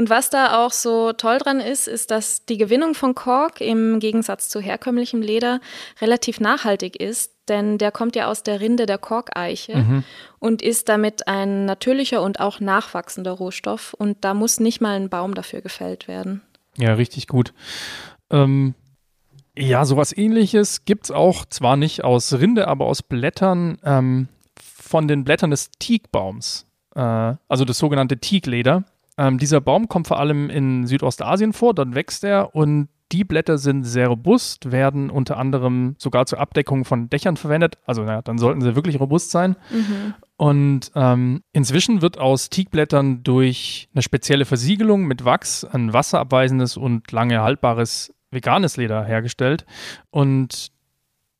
Und 0.00 0.08
was 0.08 0.30
da 0.30 0.64
auch 0.64 0.72
so 0.72 1.12
toll 1.12 1.36
dran 1.36 1.60
ist, 1.60 1.86
ist, 1.86 2.10
dass 2.10 2.46
die 2.46 2.56
Gewinnung 2.56 2.94
von 2.94 3.14
Kork 3.14 3.60
im 3.60 4.00
Gegensatz 4.00 4.48
zu 4.48 4.58
herkömmlichem 4.58 5.20
Leder 5.20 5.60
relativ 6.00 6.40
nachhaltig 6.40 6.98
ist, 6.98 7.34
denn 7.50 7.76
der 7.76 7.92
kommt 7.92 8.16
ja 8.16 8.26
aus 8.28 8.42
der 8.42 8.62
Rinde 8.62 8.86
der 8.86 8.96
Korkeiche 8.96 9.76
mhm. 9.76 10.04
und 10.38 10.62
ist 10.62 10.88
damit 10.88 11.28
ein 11.28 11.66
natürlicher 11.66 12.22
und 12.22 12.40
auch 12.40 12.60
nachwachsender 12.60 13.32
Rohstoff 13.32 13.92
und 13.92 14.24
da 14.24 14.32
muss 14.32 14.58
nicht 14.58 14.80
mal 14.80 14.96
ein 14.96 15.10
Baum 15.10 15.34
dafür 15.34 15.60
gefällt 15.60 16.08
werden. 16.08 16.40
Ja, 16.78 16.94
richtig 16.94 17.26
gut. 17.26 17.52
Ähm, 18.30 18.72
ja, 19.54 19.84
sowas 19.84 20.16
ähnliches 20.16 20.86
gibt 20.86 21.04
es 21.04 21.10
auch, 21.10 21.44
zwar 21.44 21.76
nicht 21.76 22.04
aus 22.04 22.32
Rinde, 22.32 22.68
aber 22.68 22.86
aus 22.86 23.02
Blättern 23.02 23.76
ähm, 23.84 24.28
von 24.58 25.08
den 25.08 25.24
Blättern 25.24 25.50
des 25.50 25.70
Teakbaums, 25.78 26.64
äh, 26.94 27.34
also 27.48 27.66
das 27.66 27.76
sogenannte 27.76 28.16
Teakleder. 28.16 28.84
Ähm, 29.20 29.36
dieser 29.36 29.60
Baum 29.60 29.86
kommt 29.86 30.06
vor 30.08 30.18
allem 30.18 30.48
in 30.48 30.86
Südostasien 30.86 31.52
vor, 31.52 31.74
dort 31.74 31.94
wächst 31.94 32.24
er 32.24 32.54
und 32.54 32.88
die 33.12 33.24
Blätter 33.24 33.58
sind 33.58 33.84
sehr 33.84 34.08
robust, 34.08 34.72
werden 34.72 35.10
unter 35.10 35.36
anderem 35.36 35.94
sogar 35.98 36.24
zur 36.24 36.38
Abdeckung 36.40 36.86
von 36.86 37.10
Dächern 37.10 37.36
verwendet. 37.36 37.76
Also 37.84 38.02
naja, 38.02 38.22
dann 38.22 38.38
sollten 38.38 38.62
sie 38.62 38.76
wirklich 38.76 38.98
robust 38.98 39.30
sein. 39.30 39.56
Mhm. 39.70 40.14
Und 40.38 40.92
ähm, 40.94 41.42
inzwischen 41.52 42.00
wird 42.00 42.16
aus 42.16 42.48
Teakblättern 42.48 43.22
durch 43.22 43.90
eine 43.92 44.00
spezielle 44.02 44.46
Versiegelung 44.46 45.04
mit 45.04 45.24
Wachs 45.26 45.64
ein 45.64 45.92
wasserabweisendes 45.92 46.78
und 46.78 47.12
lange 47.12 47.42
haltbares 47.42 48.14
veganes 48.30 48.78
Leder 48.78 49.04
hergestellt. 49.04 49.66
Und 50.10 50.70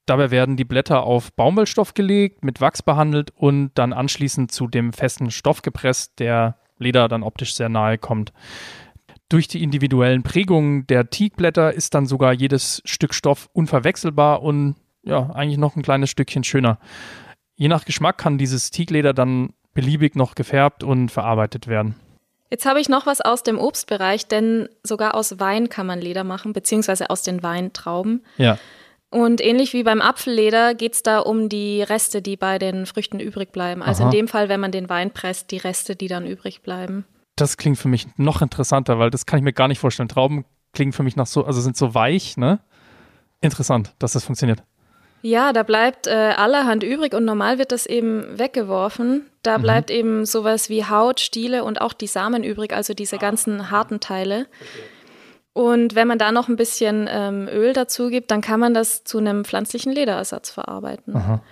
dabei 0.04 0.30
werden 0.30 0.56
die 0.56 0.64
Blätter 0.64 1.04
auf 1.04 1.32
Baumwollstoff 1.32 1.94
gelegt, 1.94 2.44
mit 2.44 2.60
Wachs 2.60 2.82
behandelt 2.82 3.30
und 3.34 3.70
dann 3.76 3.94
anschließend 3.94 4.52
zu 4.52 4.66
dem 4.66 4.92
festen 4.92 5.30
Stoff 5.30 5.62
gepresst, 5.62 6.18
der 6.18 6.59
Leder 6.80 7.08
dann 7.08 7.22
optisch 7.22 7.54
sehr 7.54 7.68
nahe 7.68 7.98
kommt. 7.98 8.32
Durch 9.28 9.46
die 9.46 9.62
individuellen 9.62 10.24
Prägungen 10.24 10.86
der 10.88 11.08
Teakblätter 11.08 11.72
ist 11.72 11.94
dann 11.94 12.06
sogar 12.06 12.32
jedes 12.32 12.82
Stück 12.84 13.14
Stoff 13.14 13.48
unverwechselbar 13.52 14.42
und 14.42 14.74
ja, 15.02 15.30
eigentlich 15.30 15.58
noch 15.58 15.76
ein 15.76 15.82
kleines 15.82 16.10
Stückchen 16.10 16.42
schöner. 16.42 16.78
Je 17.54 17.68
nach 17.68 17.84
Geschmack 17.84 18.18
kann 18.18 18.38
dieses 18.38 18.70
Teakleder 18.70 19.12
dann 19.12 19.50
beliebig 19.72 20.16
noch 20.16 20.34
gefärbt 20.34 20.82
und 20.82 21.10
verarbeitet 21.10 21.68
werden. 21.68 21.94
Jetzt 22.50 22.66
habe 22.66 22.80
ich 22.80 22.88
noch 22.88 23.06
was 23.06 23.20
aus 23.20 23.44
dem 23.44 23.58
Obstbereich, 23.58 24.26
denn 24.26 24.68
sogar 24.82 25.14
aus 25.14 25.38
Wein 25.38 25.68
kann 25.68 25.86
man 25.86 26.00
Leder 26.00 26.24
machen, 26.24 26.52
beziehungsweise 26.52 27.08
aus 27.08 27.22
den 27.22 27.44
Weintrauben. 27.44 28.24
Ja. 28.38 28.58
Und 29.10 29.40
ähnlich 29.40 29.72
wie 29.72 29.82
beim 29.82 30.00
Apfelleder 30.00 30.74
geht 30.74 30.94
es 30.94 31.02
da 31.02 31.18
um 31.18 31.48
die 31.48 31.82
Reste, 31.82 32.22
die 32.22 32.36
bei 32.36 32.58
den 32.58 32.86
Früchten 32.86 33.18
übrig 33.18 33.50
bleiben. 33.50 33.82
Also 33.82 34.04
Aha. 34.04 34.10
in 34.10 34.16
dem 34.16 34.28
Fall, 34.28 34.48
wenn 34.48 34.60
man 34.60 34.70
den 34.70 34.88
Wein 34.88 35.10
presst, 35.10 35.50
die 35.50 35.56
Reste, 35.56 35.96
die 35.96 36.06
dann 36.06 36.26
übrig 36.26 36.62
bleiben. 36.62 37.04
Das 37.34 37.56
klingt 37.56 37.78
für 37.78 37.88
mich 37.88 38.06
noch 38.16 38.40
interessanter, 38.40 38.98
weil 39.00 39.10
das 39.10 39.26
kann 39.26 39.38
ich 39.38 39.44
mir 39.44 39.52
gar 39.52 39.66
nicht 39.66 39.80
vorstellen. 39.80 40.08
Trauben 40.08 40.44
klingen 40.72 40.92
für 40.92 41.02
mich 41.02 41.16
noch 41.16 41.26
so, 41.26 41.44
also 41.44 41.60
sind 41.60 41.76
so 41.76 41.94
weich, 41.94 42.36
ne? 42.36 42.60
Interessant, 43.40 43.94
dass 43.98 44.12
das 44.12 44.24
funktioniert. 44.24 44.62
Ja, 45.22 45.52
da 45.52 45.64
bleibt 45.64 46.06
äh, 46.06 46.10
allerhand 46.36 46.82
übrig 46.82 47.12
und 47.12 47.24
normal 47.24 47.58
wird 47.58 47.72
das 47.72 47.86
eben 47.86 48.38
weggeworfen. 48.38 49.26
Da 49.42 49.58
mhm. 49.58 49.62
bleibt 49.62 49.90
eben 49.90 50.24
sowas 50.24 50.68
wie 50.70 50.84
Haut, 50.84 51.20
Stiele 51.20 51.64
und 51.64 51.80
auch 51.80 51.92
die 51.92 52.06
Samen 52.06 52.44
übrig, 52.44 52.72
also 52.72 52.94
diese 52.94 53.18
ganzen 53.18 53.70
harten 53.70 54.00
Teile. 54.00 54.46
Okay. 54.60 54.82
Und 55.52 55.94
wenn 55.94 56.06
man 56.06 56.18
da 56.18 56.30
noch 56.30 56.48
ein 56.48 56.56
bisschen 56.56 57.08
ähm, 57.10 57.48
Öl 57.48 57.72
dazu 57.72 58.08
gibt, 58.08 58.30
dann 58.30 58.40
kann 58.40 58.60
man 58.60 58.72
das 58.72 59.02
zu 59.04 59.18
einem 59.18 59.44
pflanzlichen 59.44 59.92
Lederersatz 59.92 60.50
verarbeiten. 60.50 61.16
Aha. 61.16 61.42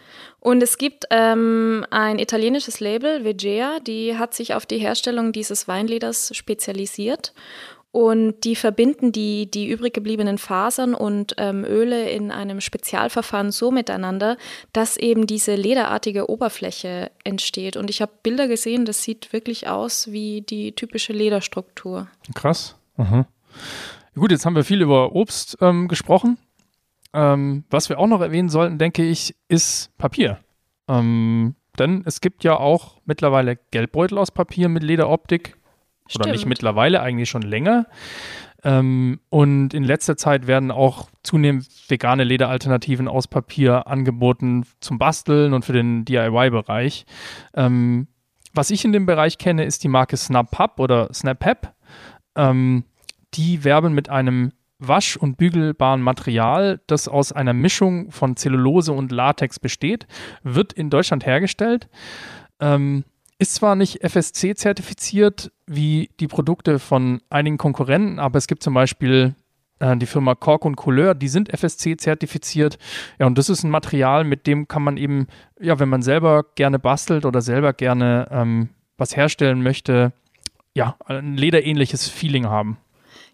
Und 0.41 0.63
es 0.63 0.79
gibt 0.79 1.07
ähm, 1.11 1.85
ein 1.91 2.21
italienisches 2.21 2.79
Label, 2.79 3.25
Vegea, 3.25 3.81
die 3.81 4.17
hat 4.17 4.35
sich 4.35 4.55
auf 4.55 4.67
die 4.67 4.79
Herstellung 4.79 5.33
dieses 5.33 5.67
Weinleders 5.67 6.31
spezialisiert. 6.35 7.33
Und 7.91 8.45
die 8.45 8.55
verbinden 8.55 9.13
die, 9.13 9.51
die 9.51 9.69
übrig 9.69 9.95
gebliebenen 9.95 10.39
Fasern 10.39 10.95
und 10.95 11.35
ähm, 11.39 11.65
Öle 11.65 12.09
in 12.11 12.31
einem 12.31 12.61
Spezialverfahren 12.61 13.51
so 13.51 13.71
miteinander, 13.71 14.37
dass 14.73 14.99
eben 14.99 15.27
diese 15.27 15.55
lederartige 15.55 16.31
Oberfläche 16.31 17.11
entsteht. 17.25 17.77
Und 17.77 17.89
ich 17.89 18.03
habe 18.03 18.13
Bilder 18.23 18.47
gesehen, 18.47 18.85
das 18.85 19.03
sieht 19.03 19.33
wirklich 19.33 19.69
aus 19.69 20.13
wie 20.13 20.43
die 20.43 20.73
typische 20.73 21.15
Lederstruktur. 21.15 22.09
Krass. 22.35 22.77
Aha. 22.99 23.27
Gut, 24.15 24.31
jetzt 24.31 24.47
haben 24.47 24.57
wir 24.57 24.65
viel 24.65 24.83
über 24.83 25.15
Obst 25.15 25.59
ähm, 25.61 25.89
gesprochen. 25.89 26.39
Ähm, 27.15 27.65
was 27.71 27.89
wir 27.89 27.99
auch 27.99 28.07
noch 28.07 28.21
erwähnen 28.21 28.49
sollten, 28.49 28.79
denke 28.79 29.05
ich, 29.05 29.35
ist 29.49 29.97
Papier. 29.97 30.39
Ähm, 30.89 31.55
denn 31.79 32.03
es 32.05 32.21
gibt 32.21 32.45
ja 32.45 32.59
auch 32.59 33.01
mittlerweile 33.05 33.57
Geldbeutel 33.71 34.19
aus 34.19 34.31
Papier 34.31 34.69
mit 34.69 34.83
Lederoptik. 34.83 35.57
Stimmt. 36.07 36.25
Oder 36.25 36.33
nicht 36.33 36.47
mittlerweile, 36.47 37.01
eigentlich 37.01 37.29
schon 37.29 37.43
länger. 37.43 37.87
Ähm, 38.65 39.21
und 39.31 39.73
in 39.73 39.85
letzter 39.85 40.17
Zeit 40.17 40.47
werden 40.47 40.71
auch 40.71 41.09
zunehmend 41.23 41.69
vegane 41.89 42.25
Lederalternativen 42.25 43.07
aus 43.07 43.29
Papier 43.29 43.87
angeboten 43.87 44.65
zum 44.81 44.99
Basteln 44.99 45.53
und 45.55 45.65
für 45.65 45.73
den 45.73 46.05
DIY-Bereich. 46.05 47.07
Ähm, 47.55 48.09
was 48.55 48.71
ich 48.71 48.85
in 48.85 48.93
dem 48.93 49.07
Bereich 49.07 49.39
kenne, 49.39 49.65
ist 49.65 49.85
die 49.85 49.89
Marke 49.89 50.17
SnapHub 50.17 50.81
oder 50.81 51.09
SnapHub. 51.13 51.73
Ähm, 52.35 52.85
die 53.35 53.65
werben 53.65 53.95
mit 53.95 54.09
einem 54.09 54.53
wasch- 54.79 55.17
und 55.17 55.37
bügelbaren 55.37 56.03
Material, 56.03 56.81
das 56.87 57.09
aus 57.09 57.33
einer 57.33 57.53
Mischung 57.53 58.11
von 58.11 58.37
Zellulose 58.37 58.93
und 58.93 59.11
Latex 59.11 59.59
besteht, 59.59 60.07
wird 60.43 60.73
in 60.73 60.89
Deutschland 60.91 61.27
hergestellt. 61.27 61.89
Ähm, 62.61 63.05
ist 63.39 63.55
zwar 63.55 63.77
nicht 63.77 64.03
FSC-zertifiziert 64.03 65.53
wie 65.67 66.11
die 66.21 66.27
Produkte 66.27 66.79
von 66.79 67.21
einigen 67.31 67.59
Konkurrenten, 67.59 68.19
aber 68.19 68.39
es 68.39 68.47
gibt 68.47 68.63
zum 68.63 68.75
Beispiel 68.75 69.35
äh, 69.79 69.97
die 69.97 70.07
Firma 70.07 70.35
Cork 70.35 70.65
und 70.65 70.77
Couleur, 70.77 71.15
die 71.15 71.29
sind 71.29 71.49
FSC-zertifiziert. 71.49 72.79
Ja, 73.19 73.27
und 73.27 73.39
das 73.39 73.49
ist 73.49 73.63
ein 73.63 73.71
Material, 73.71 74.25
mit 74.25 74.47
dem 74.47 74.67
kann 74.67 74.83
man 74.83 74.97
eben, 74.97 75.29
ja, 75.61 75.79
wenn 75.79 75.89
man 75.89 76.03
selber 76.03 76.47
gerne 76.55 76.79
bastelt 76.79 77.25
oder 77.25 77.41
selber 77.41 77.73
gerne 77.73 78.29
ähm, 78.31 78.71
was 78.97 79.17
herstellen 79.17 79.63
möchte, 79.63 80.13
ja, 80.75 80.97
ein 81.07 81.37
lederähnliches 81.37 82.09
Feeling 82.09 82.47
haben. 82.47 82.79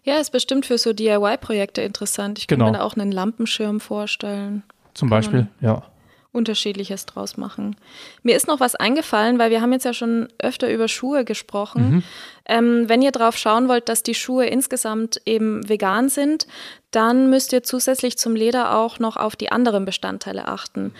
Ja, 0.05 0.17
ist 0.17 0.31
bestimmt 0.31 0.67
für 0.67 0.77
so 0.77 0.93
DIY-Projekte 0.93 1.81
interessant. 1.81 2.37
Ich 2.39 2.47
genau. 2.47 2.65
kann 2.65 2.71
mir 2.73 2.77
da 2.77 2.83
auch 2.85 2.95
einen 2.95 3.11
Lampenschirm 3.11 3.79
vorstellen. 3.79 4.63
Zum 4.93 5.09
kann 5.09 5.17
Beispiel, 5.17 5.47
ja. 5.61 5.83
Unterschiedliches 6.31 7.07
draus 7.07 7.37
machen. 7.37 7.75
Mir 8.21 8.35
ist 8.35 8.47
noch 8.47 8.59
was 8.59 8.75
eingefallen, 8.75 9.39
weil 9.39 9.49
wir 9.49 9.61
haben 9.61 9.71
jetzt 9.73 9.85
ja 9.85 9.93
schon 9.93 10.27
öfter 10.37 10.71
über 10.71 10.87
Schuhe 10.87 11.25
gesprochen. 11.25 11.89
Mhm. 11.89 12.03
Ähm, 12.45 12.89
wenn 12.89 13.01
ihr 13.01 13.11
drauf 13.11 13.35
schauen 13.37 13.67
wollt, 13.67 13.89
dass 13.89 14.03
die 14.03 14.13
Schuhe 14.13 14.45
insgesamt 14.45 15.19
eben 15.25 15.67
vegan 15.67 16.09
sind, 16.09 16.45
dann 16.91 17.29
müsst 17.29 17.51
ihr 17.53 17.63
zusätzlich 17.63 18.17
zum 18.17 18.35
Leder 18.35 18.77
auch 18.77 18.99
noch 18.99 19.17
auf 19.17 19.35
die 19.35 19.51
anderen 19.51 19.85
Bestandteile 19.85 20.47
achten. 20.47 20.93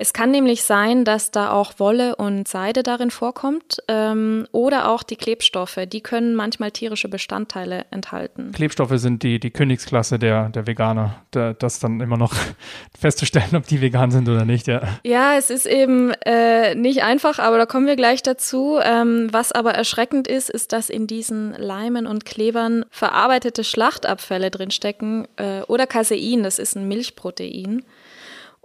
Es 0.00 0.12
kann 0.12 0.30
nämlich 0.30 0.62
sein, 0.62 1.04
dass 1.04 1.32
da 1.32 1.50
auch 1.50 1.72
Wolle 1.78 2.14
und 2.14 2.46
Seide 2.46 2.84
darin 2.84 3.10
vorkommt 3.10 3.78
ähm, 3.88 4.46
oder 4.52 4.90
auch 4.90 5.02
die 5.02 5.16
Klebstoffe. 5.16 5.80
Die 5.88 6.00
können 6.00 6.36
manchmal 6.36 6.70
tierische 6.70 7.08
Bestandteile 7.08 7.84
enthalten. 7.90 8.52
Klebstoffe 8.52 8.92
sind 8.94 9.24
die, 9.24 9.40
die 9.40 9.50
Königsklasse 9.50 10.20
der, 10.20 10.50
der 10.50 10.68
Veganer. 10.68 11.16
Da, 11.32 11.52
das 11.52 11.80
dann 11.80 12.00
immer 12.00 12.16
noch 12.16 12.32
festzustellen, 12.98 13.56
ob 13.56 13.66
die 13.66 13.80
vegan 13.80 14.12
sind 14.12 14.28
oder 14.28 14.44
nicht. 14.44 14.68
Ja, 14.68 14.82
ja 15.02 15.36
es 15.36 15.50
ist 15.50 15.66
eben 15.66 16.12
äh, 16.24 16.76
nicht 16.76 17.02
einfach, 17.02 17.40
aber 17.40 17.58
da 17.58 17.66
kommen 17.66 17.88
wir 17.88 17.96
gleich 17.96 18.22
dazu. 18.22 18.78
Ähm, 18.80 19.26
was 19.32 19.50
aber 19.50 19.74
erschreckend 19.74 20.28
ist, 20.28 20.48
ist, 20.48 20.72
dass 20.72 20.90
in 20.90 21.08
diesen 21.08 21.54
Leimen 21.54 22.06
und 22.06 22.24
Klebern 22.24 22.84
verarbeitete 22.90 23.64
Schlachtabfälle 23.64 24.52
drinstecken 24.52 25.26
äh, 25.38 25.62
oder 25.62 25.88
Casein, 25.88 26.44
das 26.44 26.60
ist 26.60 26.76
ein 26.76 26.86
Milchprotein. 26.86 27.82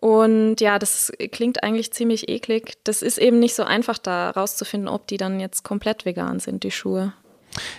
Und 0.04 0.60
ja, 0.60 0.80
das 0.80 1.14
klingt 1.32 1.64
eigentlich 1.64 1.94
ziemlich 1.94 2.28
eklig. 2.28 2.74
Das 2.84 3.02
ist 3.02 3.18
eben 3.18 3.40
nicht 3.40 3.56
so 3.56 3.64
einfach 3.64 3.98
da 3.98 4.32
rauszufinden, 4.32 4.90
ob 4.90 5.08
die 5.08 5.16
dann 5.16 5.40
jetzt 5.40 5.64
komplett 5.64 6.04
vegan 6.04 6.42
sind, 6.42 6.66
die 6.66 6.72
Schuhe. 6.72 7.14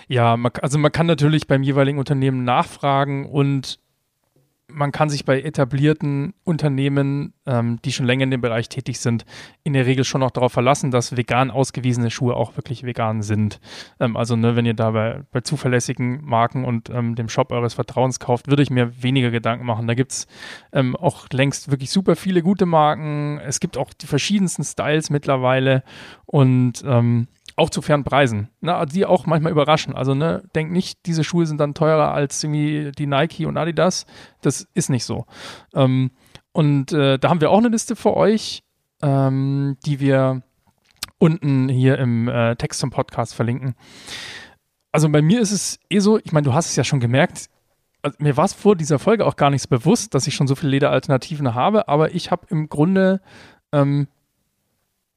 Ja, 0.08 0.34
also 0.62 0.78
man 0.78 0.90
kann 0.90 1.04
natürlich 1.04 1.46
beim 1.46 1.62
jeweiligen 1.62 1.98
Unternehmen 1.98 2.42
nachfragen 2.42 3.26
und 3.26 3.78
man 4.74 4.92
kann 4.92 5.08
sich 5.08 5.24
bei 5.24 5.40
etablierten 5.40 6.34
Unternehmen, 6.42 7.32
ähm, 7.46 7.78
die 7.84 7.92
schon 7.92 8.06
länger 8.06 8.24
in 8.24 8.30
dem 8.30 8.40
Bereich 8.40 8.68
tätig 8.68 8.98
sind, 8.98 9.24
in 9.62 9.72
der 9.72 9.86
Regel 9.86 10.04
schon 10.04 10.20
noch 10.20 10.30
darauf 10.30 10.52
verlassen, 10.52 10.90
dass 10.90 11.16
vegan 11.16 11.50
ausgewiesene 11.50 12.10
Schuhe 12.10 12.34
auch 12.34 12.56
wirklich 12.56 12.82
vegan 12.82 13.22
sind. 13.22 13.60
Ähm, 14.00 14.16
also 14.16 14.36
ne, 14.36 14.56
wenn 14.56 14.66
ihr 14.66 14.74
da 14.74 14.90
bei, 14.90 15.22
bei 15.30 15.40
zuverlässigen 15.40 16.24
Marken 16.24 16.64
und 16.64 16.90
ähm, 16.90 17.14
dem 17.14 17.28
Shop 17.28 17.52
eures 17.52 17.74
Vertrauens 17.74 18.18
kauft, 18.18 18.48
würde 18.48 18.62
ich 18.62 18.70
mir 18.70 19.02
weniger 19.02 19.30
Gedanken 19.30 19.64
machen. 19.64 19.86
Da 19.86 19.94
gibt 19.94 20.12
es 20.12 20.26
ähm, 20.72 20.96
auch 20.96 21.28
längst 21.32 21.70
wirklich 21.70 21.90
super 21.90 22.16
viele 22.16 22.42
gute 22.42 22.66
Marken. 22.66 23.38
Es 23.38 23.60
gibt 23.60 23.76
auch 23.76 23.92
die 23.94 24.06
verschiedensten 24.06 24.64
Styles 24.64 25.08
mittlerweile 25.10 25.84
und 26.26 26.82
ähm, 26.84 27.28
auch 27.56 27.70
zu 27.70 27.82
fairen 27.82 28.04
Preisen, 28.04 28.48
ne, 28.60 28.84
die 28.90 29.06
auch 29.06 29.26
manchmal 29.26 29.52
überraschen. 29.52 29.94
Also 29.94 30.14
ne, 30.14 30.42
denk 30.54 30.72
nicht, 30.72 31.06
diese 31.06 31.24
Schuhe 31.24 31.46
sind 31.46 31.58
dann 31.58 31.74
teurer 31.74 32.12
als 32.12 32.42
irgendwie 32.42 32.90
die 32.92 33.06
Nike 33.06 33.46
und 33.46 33.56
Adidas. 33.56 34.06
Das 34.40 34.66
ist 34.74 34.90
nicht 34.90 35.04
so. 35.04 35.26
Ähm, 35.74 36.10
und 36.52 36.92
äh, 36.92 37.18
da 37.18 37.28
haben 37.30 37.40
wir 37.40 37.50
auch 37.50 37.58
eine 37.58 37.68
Liste 37.68 37.96
für 37.96 38.16
euch, 38.16 38.62
ähm, 39.02 39.76
die 39.86 40.00
wir 40.00 40.42
unten 41.18 41.68
hier 41.68 41.98
im 41.98 42.28
äh, 42.28 42.56
Text 42.56 42.80
zum 42.80 42.90
Podcast 42.90 43.34
verlinken. 43.34 43.74
Also 44.92 45.08
bei 45.08 45.22
mir 45.22 45.40
ist 45.40 45.52
es 45.52 45.78
eh 45.90 45.98
so, 45.98 46.18
ich 46.18 46.32
meine, 46.32 46.44
du 46.44 46.54
hast 46.54 46.66
es 46.66 46.76
ja 46.76 46.84
schon 46.84 47.00
gemerkt, 47.00 47.48
also 48.02 48.16
mir 48.20 48.36
war 48.36 48.44
es 48.44 48.52
vor 48.52 48.76
dieser 48.76 48.98
Folge 48.98 49.24
auch 49.26 49.36
gar 49.36 49.50
nicht 49.50 49.62
so 49.62 49.68
bewusst, 49.68 50.14
dass 50.14 50.26
ich 50.26 50.34
schon 50.34 50.46
so 50.46 50.54
viele 50.54 50.72
Lederalternativen 50.72 51.54
habe, 51.54 51.88
aber 51.88 52.14
ich 52.14 52.30
habe 52.30 52.46
im 52.50 52.68
Grunde 52.68 53.20
ähm, 53.72 54.08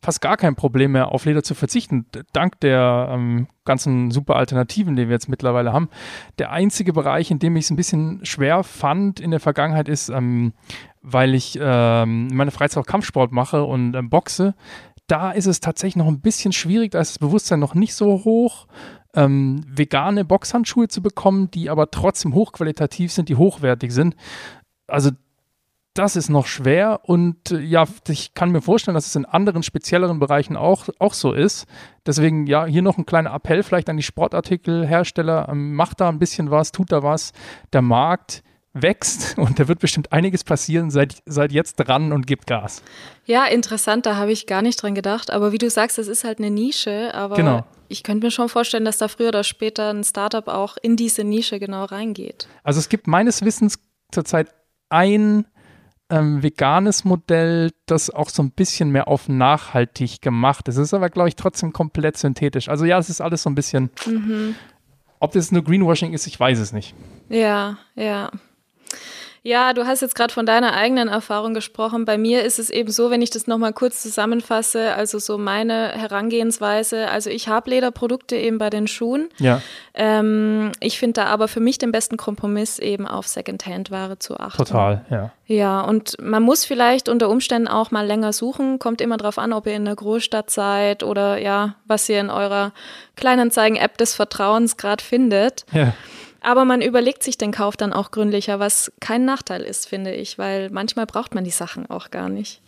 fast 0.01 0.21
gar 0.21 0.37
kein 0.37 0.55
Problem 0.55 0.93
mehr, 0.93 1.11
auf 1.11 1.25
Leder 1.25 1.43
zu 1.43 1.55
verzichten, 1.55 2.05
dank 2.31 2.59
der 2.59 3.09
ähm, 3.11 3.47
ganzen 3.65 4.11
super 4.11 4.35
Alternativen, 4.35 4.95
die 4.95 5.07
wir 5.07 5.13
jetzt 5.13 5.29
mittlerweile 5.29 5.73
haben. 5.73 5.89
Der 6.37 6.51
einzige 6.51 6.93
Bereich, 6.93 7.31
in 7.31 7.39
dem 7.39 7.55
ich 7.55 7.65
es 7.65 7.71
ein 7.71 7.75
bisschen 7.75 8.23
schwer 8.23 8.63
fand 8.63 9.19
in 9.19 9.31
der 9.31 9.39
Vergangenheit, 9.39 9.89
ist, 9.89 10.09
ähm, 10.09 10.53
weil 11.01 11.33
ich 11.33 11.57
ähm, 11.61 12.27
meine 12.27 12.51
Freizeit 12.51 12.81
auch 12.81 12.87
Kampfsport 12.87 13.31
mache 13.31 13.63
und 13.63 13.95
ähm, 13.95 14.09
boxe. 14.09 14.55
Da 15.07 15.31
ist 15.31 15.45
es 15.45 15.61
tatsächlich 15.61 15.95
noch 15.95 16.07
ein 16.07 16.21
bisschen 16.21 16.51
schwierig, 16.51 16.91
da 16.91 16.99
ist 16.99 17.11
das 17.11 17.19
Bewusstsein 17.19 17.59
noch 17.59 17.75
nicht 17.75 17.95
so 17.95 18.25
hoch, 18.25 18.67
ähm, 19.15 19.63
vegane 19.67 20.25
Boxhandschuhe 20.25 20.89
zu 20.89 21.01
bekommen, 21.01 21.49
die 21.51 21.69
aber 21.69 21.91
trotzdem 21.91 22.33
hochqualitativ 22.33 23.11
sind, 23.11 23.29
die 23.29 23.35
hochwertig 23.35 23.91
sind. 23.91 24.15
Also 24.87 25.11
das 25.97 26.15
ist 26.15 26.29
noch 26.29 26.45
schwer 26.45 27.01
und 27.03 27.51
äh, 27.51 27.59
ja, 27.59 27.85
ich 28.07 28.33
kann 28.33 28.51
mir 28.51 28.61
vorstellen, 28.61 28.95
dass 28.95 29.07
es 29.07 29.15
in 29.15 29.25
anderen 29.25 29.63
spezielleren 29.63 30.19
Bereichen 30.19 30.55
auch, 30.55 30.89
auch 30.99 31.13
so 31.13 31.33
ist. 31.33 31.65
Deswegen 32.05 32.47
ja, 32.47 32.65
hier 32.65 32.81
noch 32.81 32.97
ein 32.97 33.05
kleiner 33.05 33.33
Appell 33.33 33.63
vielleicht 33.63 33.89
an 33.89 33.97
die 33.97 34.03
Sportartikelhersteller. 34.03 35.49
Ähm, 35.49 35.73
macht 35.73 35.99
da 36.01 36.09
ein 36.09 36.19
bisschen 36.19 36.51
was, 36.51 36.71
tut 36.71 36.91
da 36.91 37.03
was. 37.03 37.31
Der 37.73 37.81
Markt 37.81 38.43
wächst 38.73 39.37
und 39.37 39.59
da 39.59 39.67
wird 39.67 39.79
bestimmt 39.79 40.11
einiges 40.11 40.43
passieren. 40.43 40.91
Seid, 40.91 41.15
seid 41.25 41.51
jetzt 41.51 41.75
dran 41.75 42.11
und 42.11 42.27
gebt 42.27 42.47
Gas. 42.47 42.83
Ja, 43.25 43.45
interessant, 43.45 44.05
da 44.05 44.15
habe 44.15 44.31
ich 44.31 44.45
gar 44.45 44.61
nicht 44.61 44.81
dran 44.81 44.95
gedacht. 44.95 45.31
Aber 45.31 45.51
wie 45.51 45.57
du 45.57 45.69
sagst, 45.69 45.97
es 45.97 46.07
ist 46.07 46.23
halt 46.23 46.37
eine 46.39 46.51
Nische. 46.51 47.13
Aber 47.13 47.35
genau. 47.35 47.65
ich 47.87 48.03
könnte 48.03 48.27
mir 48.27 48.31
schon 48.31 48.49
vorstellen, 48.49 48.85
dass 48.85 48.97
da 48.97 49.07
früher 49.07 49.29
oder 49.29 49.43
später 49.43 49.89
ein 49.93 50.03
Startup 50.03 50.47
auch 50.47 50.77
in 50.81 50.95
diese 50.95 51.23
Nische 51.23 51.59
genau 51.59 51.85
reingeht. 51.85 52.47
Also 52.63 52.79
es 52.79 52.89
gibt 52.89 53.07
meines 53.07 53.43
Wissens 53.43 53.79
zurzeit 54.11 54.53
ein 54.89 55.45
ähm, 56.09 56.41
veganes 56.41 57.03
Modell, 57.03 57.71
das 57.85 58.09
auch 58.09 58.29
so 58.29 58.41
ein 58.41 58.51
bisschen 58.51 58.91
mehr 58.91 59.07
auf 59.07 59.27
nachhaltig 59.27 60.21
gemacht 60.21 60.67
ist. 60.67 60.77
Es 60.77 60.83
ist 60.83 60.93
aber, 60.93 61.09
glaube 61.09 61.29
ich, 61.29 61.35
trotzdem 61.35 61.73
komplett 61.73 62.17
synthetisch. 62.17 62.69
Also 62.69 62.85
ja, 62.85 62.97
es 62.97 63.09
ist 63.09 63.21
alles 63.21 63.43
so 63.43 63.49
ein 63.49 63.55
bisschen. 63.55 63.89
Mhm. 64.05 64.55
Ob 65.19 65.31
das 65.31 65.51
nur 65.51 65.63
Greenwashing 65.63 66.13
ist, 66.13 66.27
ich 66.27 66.39
weiß 66.39 66.59
es 66.59 66.71
nicht. 66.71 66.95
Ja, 67.29 67.77
ja. 67.95 68.31
Ja, 69.43 69.73
du 69.73 69.85
hast 69.85 70.01
jetzt 70.01 70.15
gerade 70.15 70.33
von 70.33 70.45
deiner 70.45 70.73
eigenen 70.73 71.07
Erfahrung 71.07 71.53
gesprochen. 71.53 72.05
Bei 72.05 72.17
mir 72.17 72.43
ist 72.43 72.59
es 72.59 72.69
eben 72.69 72.91
so, 72.91 73.09
wenn 73.11 73.21
ich 73.21 73.29
das 73.29 73.47
nochmal 73.47 73.73
kurz 73.73 74.01
zusammenfasse, 74.01 74.93
also 74.93 75.19
so 75.19 75.37
meine 75.37 75.89
Herangehensweise. 75.89 77.09
Also 77.09 77.29
ich 77.29 77.47
habe 77.47 77.69
Lederprodukte 77.69 78.35
eben 78.35 78.57
bei 78.57 78.69
den 78.69 78.87
Schuhen. 78.87 79.29
Ja. 79.37 79.61
Ähm, 79.93 80.71
ich 80.79 80.99
finde 80.99 81.21
da 81.21 81.25
aber 81.25 81.47
für 81.47 81.59
mich 81.59 81.77
den 81.77 81.91
besten 81.91 82.17
Kompromiss 82.17 82.79
eben 82.79 83.07
auf 83.07 83.27
Secondhand-Ware 83.27 84.19
zu 84.19 84.39
achten. 84.39 84.57
Total, 84.57 85.05
ja. 85.09 85.31
Ja, 85.45 85.81
und 85.81 86.17
man 86.21 86.43
muss 86.43 86.65
vielleicht 86.65 87.07
unter 87.07 87.29
Umständen 87.29 87.69
auch 87.69 87.89
mal 87.89 88.05
länger 88.05 88.33
suchen. 88.33 88.79
Kommt 88.79 88.99
immer 88.99 89.15
darauf 89.15 89.37
an, 89.37 89.53
ob 89.53 89.65
ihr 89.65 89.75
in 89.75 89.85
der 89.85 89.95
Großstadt 89.95 90.49
seid 90.49 91.03
oder 91.03 91.37
ja, 91.37 91.75
was 91.85 92.09
ihr 92.09 92.19
in 92.19 92.29
eurer 92.29 92.73
Kleinanzeigen-App 93.15 93.97
des 93.97 94.13
Vertrauens 94.13 94.75
gerade 94.75 95.03
findet. 95.03 95.65
Ja. 95.71 95.93
Aber 96.47 96.63
man 96.63 96.81
überlegt 96.81 97.23
sich 97.23 97.37
den 97.37 97.51
Kauf 97.51 97.75
dann 97.75 97.91
auch 97.91 98.09
gründlicher, 98.09 98.57
was 98.57 98.89
kein 99.01 99.25
Nachteil 99.25 99.63
ist, 99.63 99.85
finde 99.85 100.13
ich, 100.13 100.37
weil 100.37 100.69
manchmal 100.69 101.05
braucht 101.05 101.35
man 101.35 101.43
die 101.43 101.49
Sachen 101.49 101.89
auch 101.89 102.09
gar 102.09 102.29
nicht. 102.29 102.61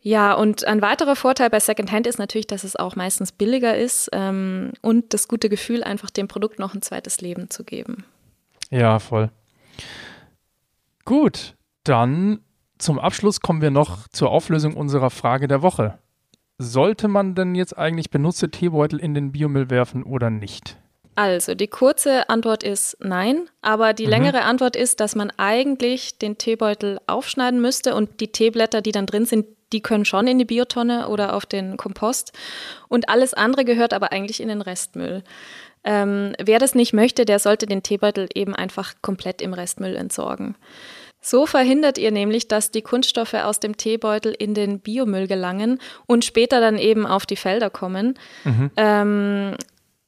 Ja, 0.00 0.34
und 0.34 0.64
ein 0.64 0.82
weiterer 0.82 1.14
Vorteil 1.14 1.48
bei 1.48 1.60
Secondhand 1.60 2.08
ist 2.08 2.18
natürlich, 2.18 2.48
dass 2.48 2.64
es 2.64 2.74
auch 2.74 2.96
meistens 2.96 3.30
billiger 3.30 3.76
ist 3.76 4.10
ähm, 4.12 4.72
und 4.82 5.14
das 5.14 5.28
gute 5.28 5.48
Gefühl, 5.48 5.84
einfach 5.84 6.10
dem 6.10 6.26
Produkt 6.26 6.58
noch 6.58 6.74
ein 6.74 6.82
zweites 6.82 7.20
Leben 7.20 7.48
zu 7.48 7.62
geben. 7.62 8.04
Ja, 8.70 8.98
voll. 8.98 9.30
Gut, 11.04 11.54
dann 11.84 12.40
zum 12.76 12.98
Abschluss 12.98 13.40
kommen 13.40 13.62
wir 13.62 13.70
noch 13.70 14.08
zur 14.08 14.32
Auflösung 14.32 14.74
unserer 14.74 15.10
Frage 15.10 15.46
der 15.46 15.62
Woche. 15.62 15.96
Sollte 16.58 17.06
man 17.06 17.36
denn 17.36 17.54
jetzt 17.54 17.78
eigentlich 17.78 18.10
benutzte 18.10 18.50
Teebeutel 18.50 18.98
in 18.98 19.14
den 19.14 19.30
Biomüll 19.30 19.70
werfen 19.70 20.02
oder 20.02 20.28
nicht? 20.28 20.76
Also, 21.16 21.54
die 21.54 21.66
kurze 21.66 22.28
Antwort 22.28 22.62
ist 22.62 22.98
nein, 23.00 23.48
aber 23.62 23.94
die 23.94 24.04
mhm. 24.04 24.10
längere 24.10 24.42
Antwort 24.42 24.76
ist, 24.76 25.00
dass 25.00 25.14
man 25.16 25.32
eigentlich 25.38 26.18
den 26.18 26.38
Teebeutel 26.38 27.00
aufschneiden 27.06 27.60
müsste 27.60 27.94
und 27.94 28.20
die 28.20 28.30
Teeblätter, 28.30 28.82
die 28.82 28.92
dann 28.92 29.06
drin 29.06 29.24
sind, 29.24 29.46
die 29.72 29.80
können 29.80 30.04
schon 30.04 30.28
in 30.28 30.38
die 30.38 30.44
Biotonne 30.44 31.08
oder 31.08 31.34
auf 31.34 31.46
den 31.46 31.76
Kompost 31.76 32.32
und 32.88 33.08
alles 33.08 33.34
andere 33.34 33.64
gehört 33.64 33.94
aber 33.94 34.12
eigentlich 34.12 34.40
in 34.40 34.48
den 34.48 34.62
Restmüll. 34.62 35.24
Ähm, 35.82 36.34
wer 36.38 36.58
das 36.58 36.74
nicht 36.74 36.92
möchte, 36.92 37.24
der 37.24 37.38
sollte 37.38 37.66
den 37.66 37.82
Teebeutel 37.82 38.28
eben 38.34 38.54
einfach 38.54 38.94
komplett 39.02 39.40
im 39.40 39.54
Restmüll 39.54 39.96
entsorgen. 39.96 40.56
So 41.20 41.46
verhindert 41.46 41.98
ihr 41.98 42.12
nämlich, 42.12 42.46
dass 42.46 42.70
die 42.70 42.82
Kunststoffe 42.82 43.34
aus 43.34 43.58
dem 43.58 43.76
Teebeutel 43.76 44.32
in 44.32 44.54
den 44.54 44.80
Biomüll 44.80 45.26
gelangen 45.26 45.80
und 46.06 46.24
später 46.24 46.60
dann 46.60 46.78
eben 46.78 47.06
auf 47.06 47.26
die 47.26 47.36
Felder 47.36 47.70
kommen. 47.70 48.18
Mhm. 48.44 48.70
Ähm, 48.76 49.56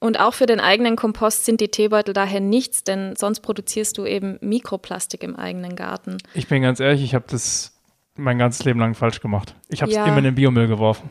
und 0.01 0.21
auch 0.21 0.35
für 0.35 0.47
den 0.47 0.61
eigenen 0.61 0.97
Kompost 0.97 1.45
sind 1.45 1.61
die 1.61 1.69
Teebeutel 1.69 2.15
daher 2.15 2.41
nichts, 2.41 2.85
denn 2.85 3.17
sonst 3.17 3.41
produzierst 3.41 3.99
du 3.99 4.07
eben 4.07 4.39
Mikroplastik 4.41 5.23
im 5.25 5.35
eigenen 5.37 5.75
Garten. 5.75 6.19
Ich 6.35 6.47
bin 6.47 6.63
ganz 6.63 6.79
ehrlich, 6.79 7.03
ich 7.03 7.15
habe 7.15 7.25
das 7.29 7.73
mein 8.15 8.39
ganzes 8.39 8.65
Leben 8.65 8.79
lang 8.81 8.95
falsch 8.95 9.21
gemacht. 9.21 9.55
Ich 9.69 9.83
habe 9.83 9.91
es 9.91 9.97
ja. 9.97 10.07
immer 10.07 10.19
in 10.19 10.25
den 10.25 10.35
Biomüll 10.35 10.69
geworfen. 10.69 11.11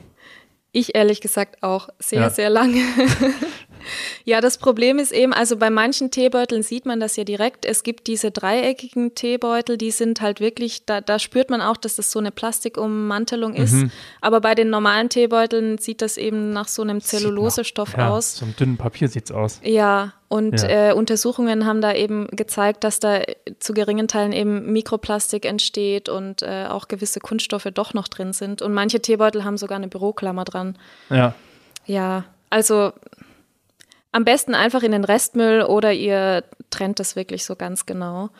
Ich 0.72 0.96
ehrlich 0.96 1.22
gesagt 1.22 1.64
auch 1.64 1.90
sehr, 2.00 2.22
ja. 2.22 2.30
sehr 2.30 2.50
lange. 2.50 2.82
Ja, 4.26 4.42
das 4.42 4.58
Problem 4.58 5.00
ist 5.00 5.12
eben, 5.12 5.34
also 5.34 5.58
bei 5.58 5.70
manchen 5.70 6.12
Teebeuteln 6.12 6.64
sieht 6.64 6.86
man 6.86 7.00
das 7.00 7.16
ja 7.16 7.24
direkt. 7.24 7.66
Es 7.66 7.84
gibt 7.84 8.08
diese 8.08 8.32
dreieckigen 8.32 9.16
Teebeutel, 9.16 9.78
die 9.78 9.92
sind 9.92 10.22
halt 10.22 10.40
wirklich, 10.40 10.86
da, 10.86 11.02
da 11.02 11.20
spürt 11.20 11.50
man 11.50 11.62
auch, 11.62 11.78
dass 11.78 11.96
das 11.96 12.12
so 12.12 12.20
eine 12.20 12.32
Plastikummantelung 12.32 13.54
ist. 13.54 13.74
Mhm. 13.74 13.92
Aber 14.22 14.42
bei 14.42 14.56
den 14.56 14.70
normalen 14.70 15.10
Teebeuteln 15.10 15.78
sieht 15.78 16.02
das 16.02 16.18
eben 16.18 16.52
nach 16.52 16.68
so 16.68 16.82
einem 16.82 17.02
Zellulosestoff 17.02 17.96
ja, 17.98 18.10
aus. 18.10 18.38
So 18.38 18.46
einem 18.46 18.56
dünnen 18.56 18.78
Papier 18.78 19.08
sieht 19.08 19.26
es 19.26 19.32
aus. 19.32 19.60
Ja, 19.64 20.14
und 20.30 20.62
ja. 20.62 20.90
äh, 20.90 20.94
Untersuchungen 20.94 21.66
haben 21.66 21.80
da 21.80 21.94
eben 21.94 22.28
gezeigt, 22.28 22.84
dass 22.84 23.00
da 23.00 23.22
zu 23.60 23.74
geringen 23.74 24.08
Teilen 24.10 24.34
eben 24.34 24.74
Mikroplastik 24.74 25.46
entsteht 25.46 26.10
und 26.10 26.42
äh, 26.42 26.66
auch 26.68 26.90
gewisse 26.90 27.22
Kunststoffe 27.22 27.70
doch 27.74 27.94
noch 27.94 28.10
drin 28.10 28.34
sind. 28.34 28.62
Und 28.62 28.74
manche 28.74 29.00
Teebeutel 29.00 29.46
haben 29.46 29.58
sogar 29.58 29.78
eine 29.78 29.88
Büroklammer 29.88 30.44
dran. 30.44 30.78
Ja. 31.10 31.34
Ja, 31.86 32.26
also 32.50 32.92
am 34.18 34.26
besten 34.26 34.56
einfach 34.56 34.82
in 34.82 34.92
den 34.92 35.04
Restmüll 35.04 35.62
oder 35.62 35.94
ihr 35.94 36.44
trennt 36.72 37.00
das 37.00 37.16
wirklich 37.16 37.46
so 37.46 37.56
ganz 37.56 37.86
genau. 37.86 38.32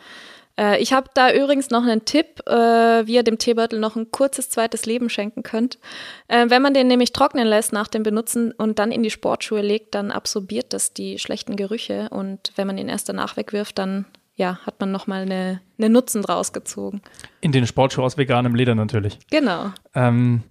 Äh, 0.58 0.82
ich 0.82 0.92
habe 0.92 1.08
da 1.14 1.32
übrigens 1.32 1.70
noch 1.70 1.84
einen 1.84 2.04
Tipp, 2.04 2.40
äh, 2.48 3.06
wie 3.06 3.14
ihr 3.14 3.22
dem 3.22 3.38
Teebeutel 3.38 3.78
noch 3.78 3.94
ein 3.94 4.10
kurzes 4.10 4.50
zweites 4.50 4.86
Leben 4.86 5.08
schenken 5.08 5.44
könnt. 5.44 5.78
Äh, 6.26 6.46
wenn 6.48 6.62
man 6.62 6.74
den 6.74 6.88
nämlich 6.88 7.12
trocknen 7.12 7.46
lässt 7.46 7.72
nach 7.72 7.86
dem 7.86 8.02
Benutzen 8.02 8.50
und 8.50 8.80
dann 8.80 8.90
in 8.90 9.04
die 9.04 9.10
Sportschuhe 9.10 9.62
legt, 9.62 9.94
dann 9.94 10.10
absorbiert 10.10 10.72
das 10.72 10.94
die 10.94 11.20
schlechten 11.20 11.54
Gerüche 11.54 12.08
und 12.10 12.52
wenn 12.56 12.66
man 12.66 12.76
ihn 12.76 12.88
erst 12.88 13.08
danach 13.08 13.36
wegwirft, 13.36 13.78
dann 13.78 14.04
ja, 14.34 14.58
hat 14.66 14.80
man 14.80 14.90
nochmal 14.90 15.22
eine, 15.22 15.60
eine 15.78 15.90
Nutzen 15.90 16.22
draus 16.22 16.52
gezogen. 16.52 17.02
In 17.40 17.52
den 17.52 17.66
Sportschuh 17.66 18.02
aus 18.02 18.16
veganem 18.16 18.54
Leder 18.54 18.74
natürlich. 18.74 19.18
Genau. 19.30 19.72
Ähm, 19.94 20.42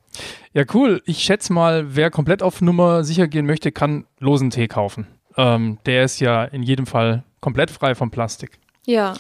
ja, 0.54 0.64
cool. 0.74 1.02
Ich 1.06 1.20
schätze 1.20 1.54
mal, 1.54 1.96
wer 1.96 2.12
komplett 2.12 2.44
auf 2.44 2.62
Nummer 2.62 3.04
sicher 3.04 3.28
gehen 3.28 3.46
möchte, 3.46 3.72
kann 3.72 4.06
losen 4.20 4.50
Tee 4.50 4.68
kaufen. 4.68 5.08
Ähm, 5.38 5.78
der 5.86 6.04
ist 6.04 6.20
ja 6.20 6.44
in 6.44 6.64
jedem 6.64 6.86
Fall 6.86 7.24
komplett 7.40 7.72
frei 7.72 7.96
von 7.96 8.12
Plastik. 8.12 8.60
Ja. 8.86 9.14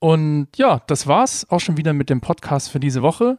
Und 0.00 0.46
ja, 0.56 0.80
das 0.86 1.08
war's 1.08 1.44
auch 1.50 1.58
schon 1.58 1.76
wieder 1.76 1.92
mit 1.92 2.08
dem 2.08 2.20
Podcast 2.20 2.70
für 2.70 2.78
diese 2.78 3.02
Woche. 3.02 3.38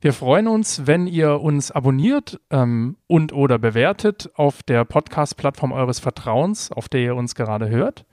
Wir 0.00 0.14
freuen 0.14 0.48
uns, 0.48 0.86
wenn 0.86 1.06
ihr 1.06 1.42
uns 1.42 1.70
abonniert 1.70 2.40
ähm, 2.50 2.96
und 3.06 3.34
oder 3.34 3.58
bewertet 3.58 4.30
auf 4.34 4.62
der 4.62 4.86
Podcast-Plattform 4.86 5.72
eures 5.72 6.00
Vertrauens, 6.00 6.72
auf 6.72 6.88
der 6.88 7.02
ihr 7.02 7.16
uns 7.16 7.34
gerade 7.34 7.68
hört. 7.68 8.06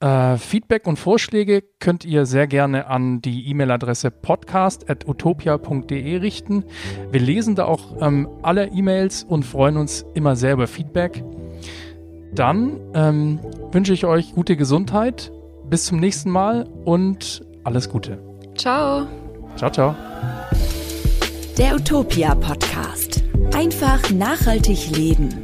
Äh, 0.00 0.38
Feedback 0.38 0.86
und 0.86 0.98
Vorschläge 0.98 1.62
könnt 1.78 2.06
ihr 2.06 2.24
sehr 2.24 2.46
gerne 2.46 2.86
an 2.86 3.20
die 3.20 3.50
E-Mail-Adresse 3.50 4.10
podcast.utopia.de 4.10 6.16
richten. 6.16 6.64
Wir 7.10 7.20
lesen 7.20 7.54
da 7.54 7.66
auch 7.66 8.00
ähm, 8.00 8.30
alle 8.40 8.68
E-Mails 8.68 9.24
und 9.24 9.44
freuen 9.44 9.76
uns 9.76 10.06
immer 10.14 10.36
sehr 10.36 10.54
über 10.54 10.66
Feedback. 10.66 11.22
Dann 12.34 12.80
ähm, 12.94 13.40
wünsche 13.72 13.92
ich 13.92 14.04
euch 14.06 14.34
gute 14.34 14.56
Gesundheit. 14.56 15.32
Bis 15.68 15.86
zum 15.86 16.00
nächsten 16.00 16.30
Mal 16.30 16.66
und 16.84 17.44
alles 17.64 17.88
Gute. 17.88 18.18
Ciao. 18.56 19.06
Ciao, 19.56 19.70
ciao. 19.70 19.94
Der 21.58 21.74
Utopia 21.76 22.34
Podcast. 22.34 23.22
Einfach 23.54 24.10
nachhaltig 24.10 24.96
leben. 24.96 25.42